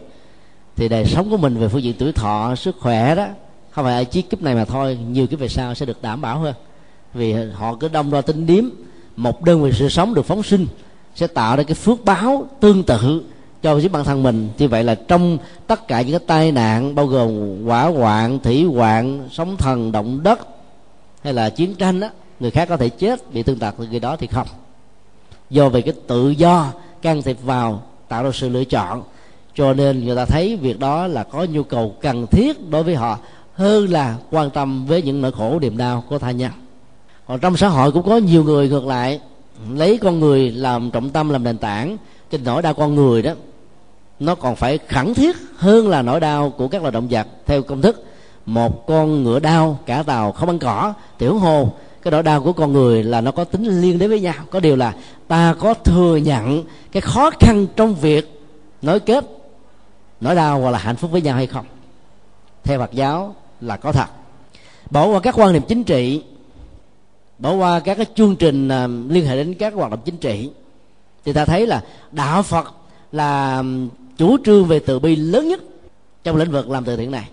[0.76, 3.26] thì đời sống của mình về phương diện tuổi thọ, sức khỏe đó,
[3.70, 6.20] không phải ở chiếc kiếp này mà thôi, nhiều kiếp về sau sẽ được đảm
[6.20, 6.54] bảo hơn.
[7.14, 8.64] Vì họ cứ đông đo tính điếm,
[9.16, 10.66] một đơn vị sự sống được phóng sinh
[11.14, 13.22] sẽ tạo ra cái phước báo tương tự
[13.62, 14.48] cho chính bản thân mình.
[14.58, 18.64] Như vậy là trong tất cả những cái tai nạn, bao gồm hỏa hoạn, thủy
[18.64, 20.38] hoạn, sóng thần, động đất,
[21.22, 22.08] hay là chiến tranh đó
[22.40, 24.46] người khác có thể chết bị thương tật từ người đó thì không.
[25.50, 29.02] Do về cái tự do, can thiệp vào, tạo ra sự lựa chọn.
[29.54, 32.94] Cho nên người ta thấy việc đó là có nhu cầu cần thiết đối với
[32.94, 33.18] họ,
[33.54, 36.52] hơn là quan tâm với những nỗi khổ, niềm đau của tha nhân.
[37.28, 39.20] Còn trong xã hội cũng có nhiều người ngược lại,
[39.70, 41.96] lấy con người làm trọng tâm, làm nền tảng.
[42.30, 43.32] Trên nỗi đau con người đó
[44.24, 47.62] nó còn phải khẳng thiết hơn là nỗi đau của các loài động vật theo
[47.62, 48.04] công thức,
[48.46, 51.72] một con ngựa đau cả tàu không ăn cỏ, tiểu hồ.
[52.02, 54.34] Cái nỗi đau của con người là nó có tính liên đới với nhau.
[54.50, 54.94] Có điều là
[55.28, 58.40] ta có thừa nhận cái khó khăn trong việc
[58.82, 59.24] nối kết
[60.20, 61.64] nỗi đau hoặc là hạnh phúc với nhau hay không.
[62.64, 64.06] Theo Phật giáo là có thật.
[64.90, 66.22] Bỏ qua các quan niệm chính trị,
[67.38, 70.50] bỏ qua các cái chương trình à, liên hệ đến các hoạt động chính trị,
[71.24, 72.74] thì ta thấy là đạo phật
[73.12, 73.62] là
[74.22, 75.60] chủ trương về từ bi lớn nhất
[76.24, 77.28] trong lĩnh vực làm từ thiện này.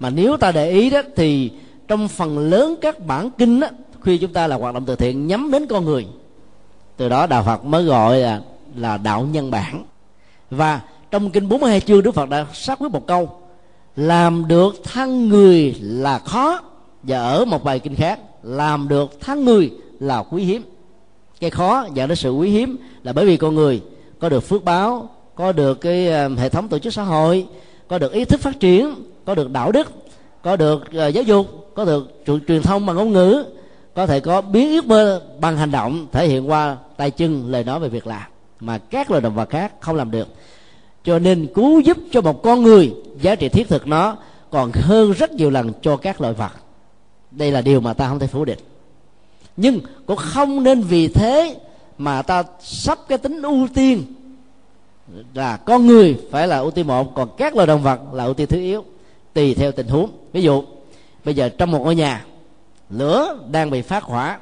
[0.00, 1.50] Mà nếu ta để ý đó thì
[1.88, 3.68] trong phần lớn các bản kinh đó,
[4.02, 6.06] khi chúng ta là hoạt động từ thiện nhắm đến con người
[6.96, 8.40] từ đó đạo Phật mới gọi là
[8.76, 9.84] là đạo nhân bản.
[10.50, 13.30] Và trong kinh 42 chương Đức Phật đã xác quyết một câu
[13.96, 16.60] làm được thân người là khó
[17.02, 20.62] và ở một bài kinh khác làm được thân người là quý hiếm.
[21.40, 23.82] Cái khó dẫn đến sự quý hiếm là bởi vì con người
[24.18, 27.46] có được phước báo có được cái ờ, hệ thống tổ chức xã hội
[27.88, 29.92] có được ý thức phát triển có được đạo đức
[30.42, 33.44] có được uh, giáo dục có được truyền, truyền thông bằng ngôn ngữ
[33.94, 37.64] có thể có biến ước mơ bằng hành động thể hiện qua tay chân lời
[37.64, 38.22] nói về việc làm
[38.60, 40.28] mà các loài động vật khác không làm được.
[41.04, 44.16] Cho nên cứu giúp cho một con người giá trị thiết thực nó
[44.50, 46.52] còn hơn rất nhiều lần cho các loài vật.
[47.30, 48.58] Đây là điều mà ta không thể phủ định.
[49.56, 51.56] Nhưng cũng không nên vì thế
[51.98, 54.02] mà ta sắp cái tính ưu tiên
[55.34, 58.34] là con người phải là ưu tiên một, còn các loài động vật là ưu
[58.34, 58.84] tiên thứ yếu,
[59.34, 60.10] tùy theo tình huống.
[60.32, 60.64] Ví dụ,
[61.24, 62.24] bây giờ trong một ngôi nhà,
[62.90, 64.38] lửa đang bị phát hỏa.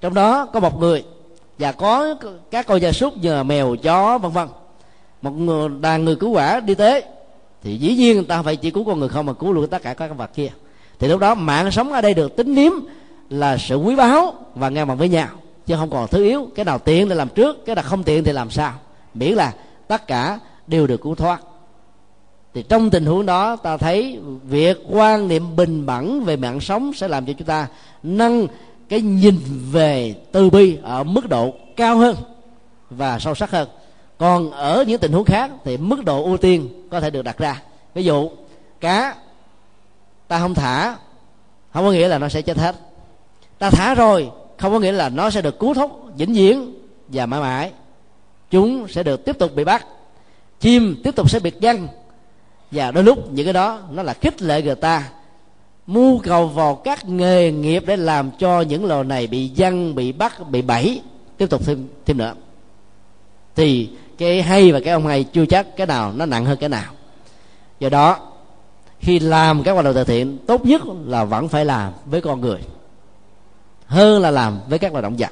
[0.00, 1.04] Trong đó có một người
[1.58, 2.14] và có
[2.50, 4.48] các con gia súc như là mèo, chó, vân vân.
[5.22, 7.02] Một người, đàn người cứu hỏa đi tới,
[7.62, 9.82] thì dĩ nhiên người ta phải chỉ cứu con người không mà cứu luôn tất
[9.82, 10.48] cả các vật kia.
[10.98, 12.72] Thì lúc đó mạng sống ở đây được tính niếm
[13.30, 15.28] là sự quý báu và ngang bằng với nhau,
[15.66, 16.48] chứ không còn thứ yếu.
[16.54, 18.72] Cái nào tiện thì làm trước, cái nào không tiện thì làm sao.
[19.14, 19.52] Miễn là
[19.88, 21.40] tất cả đều được cứu thoát.
[22.54, 26.92] Thì trong tình huống đó, ta thấy việc quan niệm bình đẳng về mạng sống
[26.94, 27.68] sẽ làm cho chúng ta
[28.02, 28.46] nâng
[28.88, 29.38] cái nhìn
[29.70, 32.16] về từ bi ở mức độ cao hơn
[32.90, 33.68] và sâu sắc hơn.
[34.18, 37.38] Còn ở những tình huống khác thì mức độ ưu tiên có thể được đặt
[37.38, 37.62] ra.
[37.94, 38.30] Ví dụ,
[38.80, 39.14] cá,
[40.28, 40.96] ta không thả,
[41.72, 42.76] không có nghĩa là nó sẽ chết hết.
[43.58, 46.74] Ta thả rồi, không có nghĩa là nó sẽ được cứu thúc, vĩnh viễn
[47.08, 47.72] và mãi mãi
[48.56, 49.86] chúng sẽ được tiếp tục bị bắt,
[50.60, 51.88] chim tiếp tục sẽ bị dân
[52.70, 55.08] và đôi lúc những cái đó nó là khích lệ người ta,
[55.86, 60.12] mưu cầu vào các nghề nghiệp để làm cho những loài này bị dân, bị
[60.12, 61.00] bắt, bị bẫy,
[61.36, 62.34] tiếp tục thêm thêm nữa.
[63.56, 66.68] Thì cái hay và cái ông hay chưa chắc cái nào nó nặng hơn cái
[66.68, 66.92] nào.
[67.80, 68.18] Do đó,
[69.00, 72.40] khi làm các hoạt động từ thiện, tốt nhất là vẫn phải làm với con
[72.40, 72.60] người
[73.86, 75.30] hơn là làm với các hoạt động vật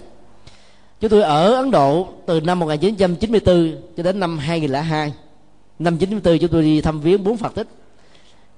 [1.05, 5.13] chúng tôi ở Ấn Độ từ năm 1994 cho đến năm 2002
[5.79, 7.67] năm 94 chúng tôi đi thăm viếng bốn Phật tích.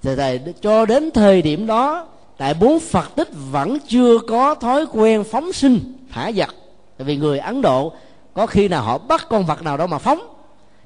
[0.03, 4.87] Thì thầy cho đến thời điểm đó, tại bốn Phật tích vẫn chưa có thói
[4.93, 6.55] quen phóng sinh, thả vật.
[6.99, 7.93] Tại vì người Ấn Độ,
[8.35, 10.21] có khi nào họ bắt con vật nào đó mà phóng,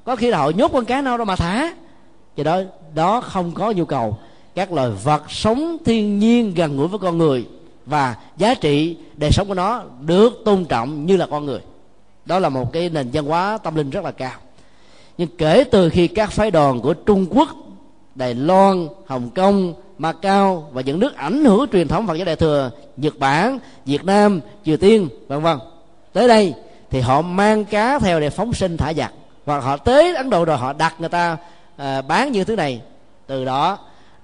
[0.03, 1.75] có khi nào họ nhốt con cá nào đó mà thả.
[2.35, 2.61] Thì đó
[2.95, 4.17] đó không có nhu cầu.
[4.55, 7.45] Các loài vật sống thiên nhiên gần gũi với con người
[7.85, 11.59] và giá trị đời sống của nó được tôn trọng như là con người.
[12.25, 14.39] Đó là một cái nền văn hóa tâm linh rất là cao.
[15.17, 17.49] Nhưng kể từ khi các phái đoàn của trung quốc
[18.15, 22.35] đài loan hồng kông macau và những nước ảnh hưởng truyền thống phật giáo đại
[22.35, 25.57] thừa nhật bản việt nam triều tiên vân vân
[26.13, 26.53] tới đây
[26.89, 29.13] thì họ mang cá theo để phóng sinh thả giặc.
[29.45, 31.37] Hoặc họ tới ấn độ rồi họ đặt người ta
[31.77, 32.81] à, bán như thứ này.
[33.27, 33.77] Từ đó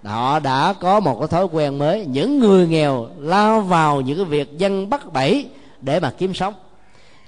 [0.04, 2.06] họ đã có một cái thói quen mới.
[2.06, 5.50] Những người nghèo lao vào những cái việc dân bắt bẫy
[5.82, 6.54] để mà kiếm sống.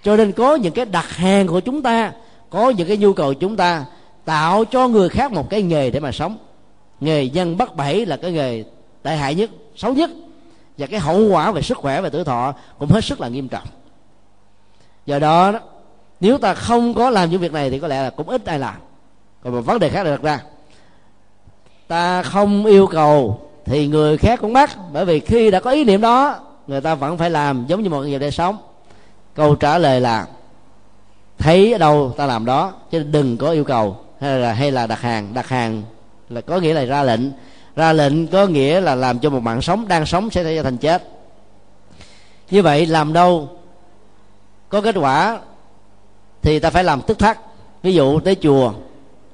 [0.04, 2.12] Cho nên có những cái đặt hàng của chúng ta,
[2.50, 3.86] có những cái nhu cầu chúng ta
[4.26, 6.38] tạo cho người khác một cái nghề để mà sống.
[7.00, 8.64] Nghề dân bắt bẫy là cái nghề
[9.04, 10.10] tệ hại nhất, xấu nhất.
[10.78, 13.48] Và cái hậu quả về sức khỏe và tuổi thọ cũng hết sức là nghiêm
[13.48, 13.68] trọng.
[15.06, 15.54] Do đó,
[16.20, 18.60] nếu ta không có làm những việc này thì có lẽ là cũng ít ai
[18.60, 18.76] làm.
[19.44, 20.40] Còn một vấn đề khác được đặt ra
[21.90, 24.78] ta không yêu cầu thì người khác cũng bắt.
[24.94, 27.90] Bởi vì khi đã có ý niệm đó, người ta vẫn phải làm giống như
[27.90, 28.58] một người để sống.
[29.36, 30.28] Câu trả lời là,
[31.38, 33.98] thấy ở đâu ta làm đó, chứ đừng có yêu cầu.
[34.22, 35.34] Hay là hay là đặt hàng.
[35.34, 35.84] Đặt hàng
[36.30, 37.22] là có nghĩa là ra lệnh.
[37.76, 40.78] Ra lệnh có nghĩa là làm cho một mạng sống đang sống sẽ trở thành
[40.78, 41.04] chết.
[42.52, 43.50] Như vậy làm đâu
[44.70, 45.40] có kết quả
[46.42, 47.40] thì ta phải làm tức thắc
[47.84, 48.74] ví dụ tới chùa,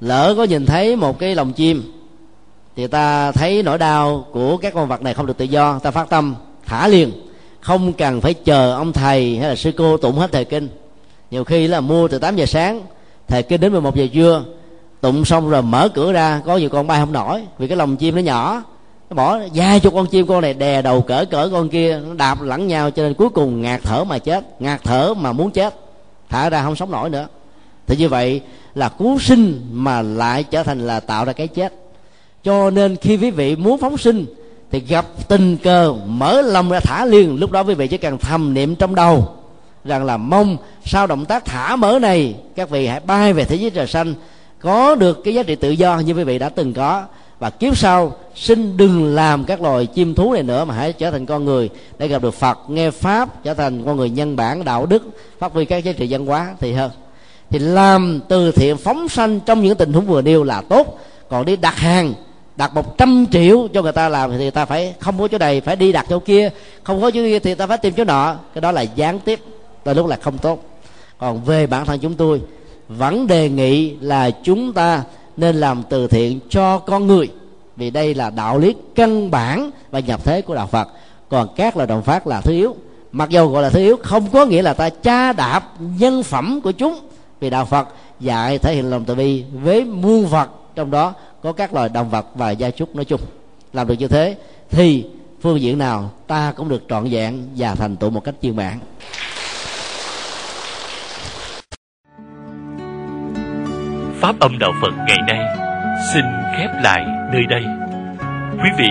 [0.01, 1.91] lỡ có nhìn thấy một cái lồng chim
[2.75, 5.79] thì ta thấy nỗi đau của các con vật này không được tự do.
[5.79, 7.11] Ta phát tâm, thả liền.
[7.61, 10.69] Không cần phải chờ ông thầy hay là sư cô tụng hết thời kinh.
[11.31, 12.81] Nhiều khi là mua từ 8 giờ sáng,
[13.27, 14.43] thời kinh đến 11 giờ trưa.
[15.01, 17.95] Tụng xong rồi mở cửa ra, có nhiều con bay không nổi, vì cái lồng
[17.97, 18.63] chim nó nhỏ.
[19.09, 22.13] Nó bỏ da cho con chim, con này đè đầu cỡ cỡ con kia, nó
[22.13, 25.51] đạp lẫn nhau cho nên cuối cùng ngạt thở mà chết, ngạt thở mà muốn
[25.51, 25.75] chết.
[26.29, 27.27] Thả ra không sống nổi nữa.
[27.87, 28.41] Thì như vậy
[28.75, 31.73] là cứu sinh mà lại trở thành là tạo ra cái chết
[32.45, 34.25] cho nên khi quý vị muốn phóng sinh,
[34.71, 37.39] thì gặp tình cờ mở lòng ra thả liền.
[37.39, 39.27] Lúc đó quý vị chỉ cần thầm niệm trong đầu
[39.85, 43.55] rằng là mong sau động tác thả mở này, các vị hãy bay về thế
[43.55, 44.13] giới trời xanh.
[44.59, 47.03] Có được cái giá trị tự do như quý vị đã từng có.
[47.39, 51.11] Và kiếp sau, xin đừng làm các loài chim thú này nữa mà hãy trở
[51.11, 51.69] thành con người.
[51.97, 55.03] Để gặp được Phật, nghe pháp, trở thành con người nhân bản, đạo đức,
[55.39, 56.91] phát huy các giá trị văn hóa thì hơn.
[57.49, 60.99] Thì làm từ thiện phóng sanh trong những tình huống vừa nêu là tốt.
[61.29, 62.13] Còn đi đặt hàng
[62.57, 65.61] đặt 100 triệu cho người ta làm thì người ta phải, không có chỗ này,
[65.61, 66.49] phải đi đặt chỗ kia.
[66.83, 68.35] Không có chỗ kia thì ta phải tìm chỗ nọ.
[68.53, 69.39] Cái đó là gián tiếp
[69.85, 70.59] là lúc là không tốt.
[71.17, 72.41] Còn về bản thân chúng tôi,
[72.87, 75.03] vẫn đề nghị là chúng ta
[75.37, 77.29] nên làm từ thiện cho con người.
[77.75, 80.87] Vì đây là đạo lý căn bản và nhập thế của đạo phật.
[81.29, 82.75] Còn các loại đồng phát là thứ yếu.
[83.11, 86.61] Mặc dù gọi là thứ yếu, không có nghĩa là ta cha đạp nhân phẩm
[86.61, 86.99] của chúng.
[87.39, 87.87] Vì đạo phật
[88.19, 91.13] dạy thể hiện lòng từ bi với muôn vật trong đó
[91.45, 93.21] có các loài động vật và gia súc nói chung.
[93.73, 94.37] Làm được như thế,
[94.69, 95.05] thì
[95.41, 98.79] phương diện nào ta cũng được trọn vẹn và thành tựu một cách viên mãn.
[104.21, 105.39] Pháp âm đạo phật ngày nay
[106.13, 106.23] xin
[106.57, 107.63] khép lại nơi đây.
[108.63, 108.89] Quý vị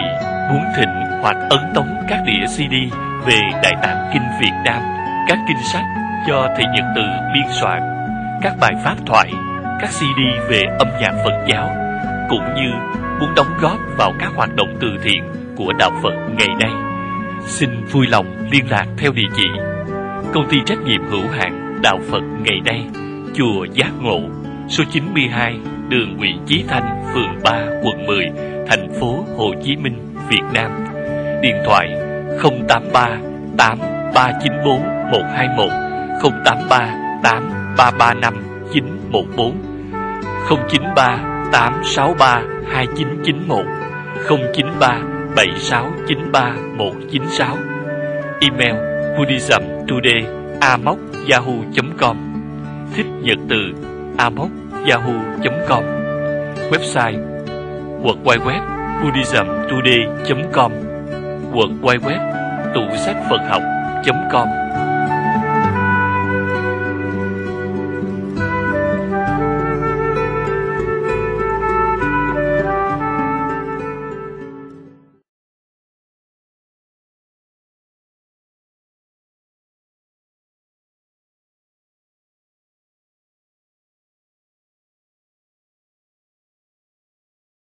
[0.53, 2.95] muốn thịnh hoặc ấn tống các đĩa cd
[3.27, 4.83] về đại tạng kinh việt nam,
[5.29, 5.85] các kinh sách
[6.29, 7.03] do thầy nhật từ
[7.35, 7.83] biên soạn,
[8.43, 9.31] các bài pháp thoại,
[9.81, 11.84] các cd về âm nhạc phật giáo
[12.35, 12.71] cũng như
[13.21, 15.25] muốn đóng góp vào các hoạt động từ thiện
[15.57, 16.71] của đạo phật ngày nay
[17.47, 19.47] xin vui lòng liên lạc theo địa chỉ
[20.33, 22.87] công ty trách nhiệm hữu hạn đạo phật ngày nay
[23.35, 24.21] chùa giác ngộ
[24.69, 25.59] số 92
[25.89, 28.31] đường Nguyễn Chí Thanh, phường 3, quận 10,
[28.69, 30.71] thành phố Hồ Chí Minh, Việt Nam.
[31.43, 31.97] Điện thoại
[32.69, 33.19] 083
[33.59, 35.71] 8394 121
[36.45, 38.35] 083 8335
[38.73, 39.53] 914
[40.71, 42.43] 093 863
[42.73, 43.67] 2991
[44.29, 47.59] 093 7693 196
[48.41, 48.77] Email
[49.19, 50.27] buddhism today
[51.27, 52.17] yahoo.com
[52.95, 53.75] Thích nhật từ
[54.19, 54.49] amok
[54.87, 55.85] yahoo.com
[56.71, 57.19] Website
[58.03, 60.73] www buddhismtoday.com
[61.53, 62.11] www
[62.75, 64.64] tủ sách Phật học.com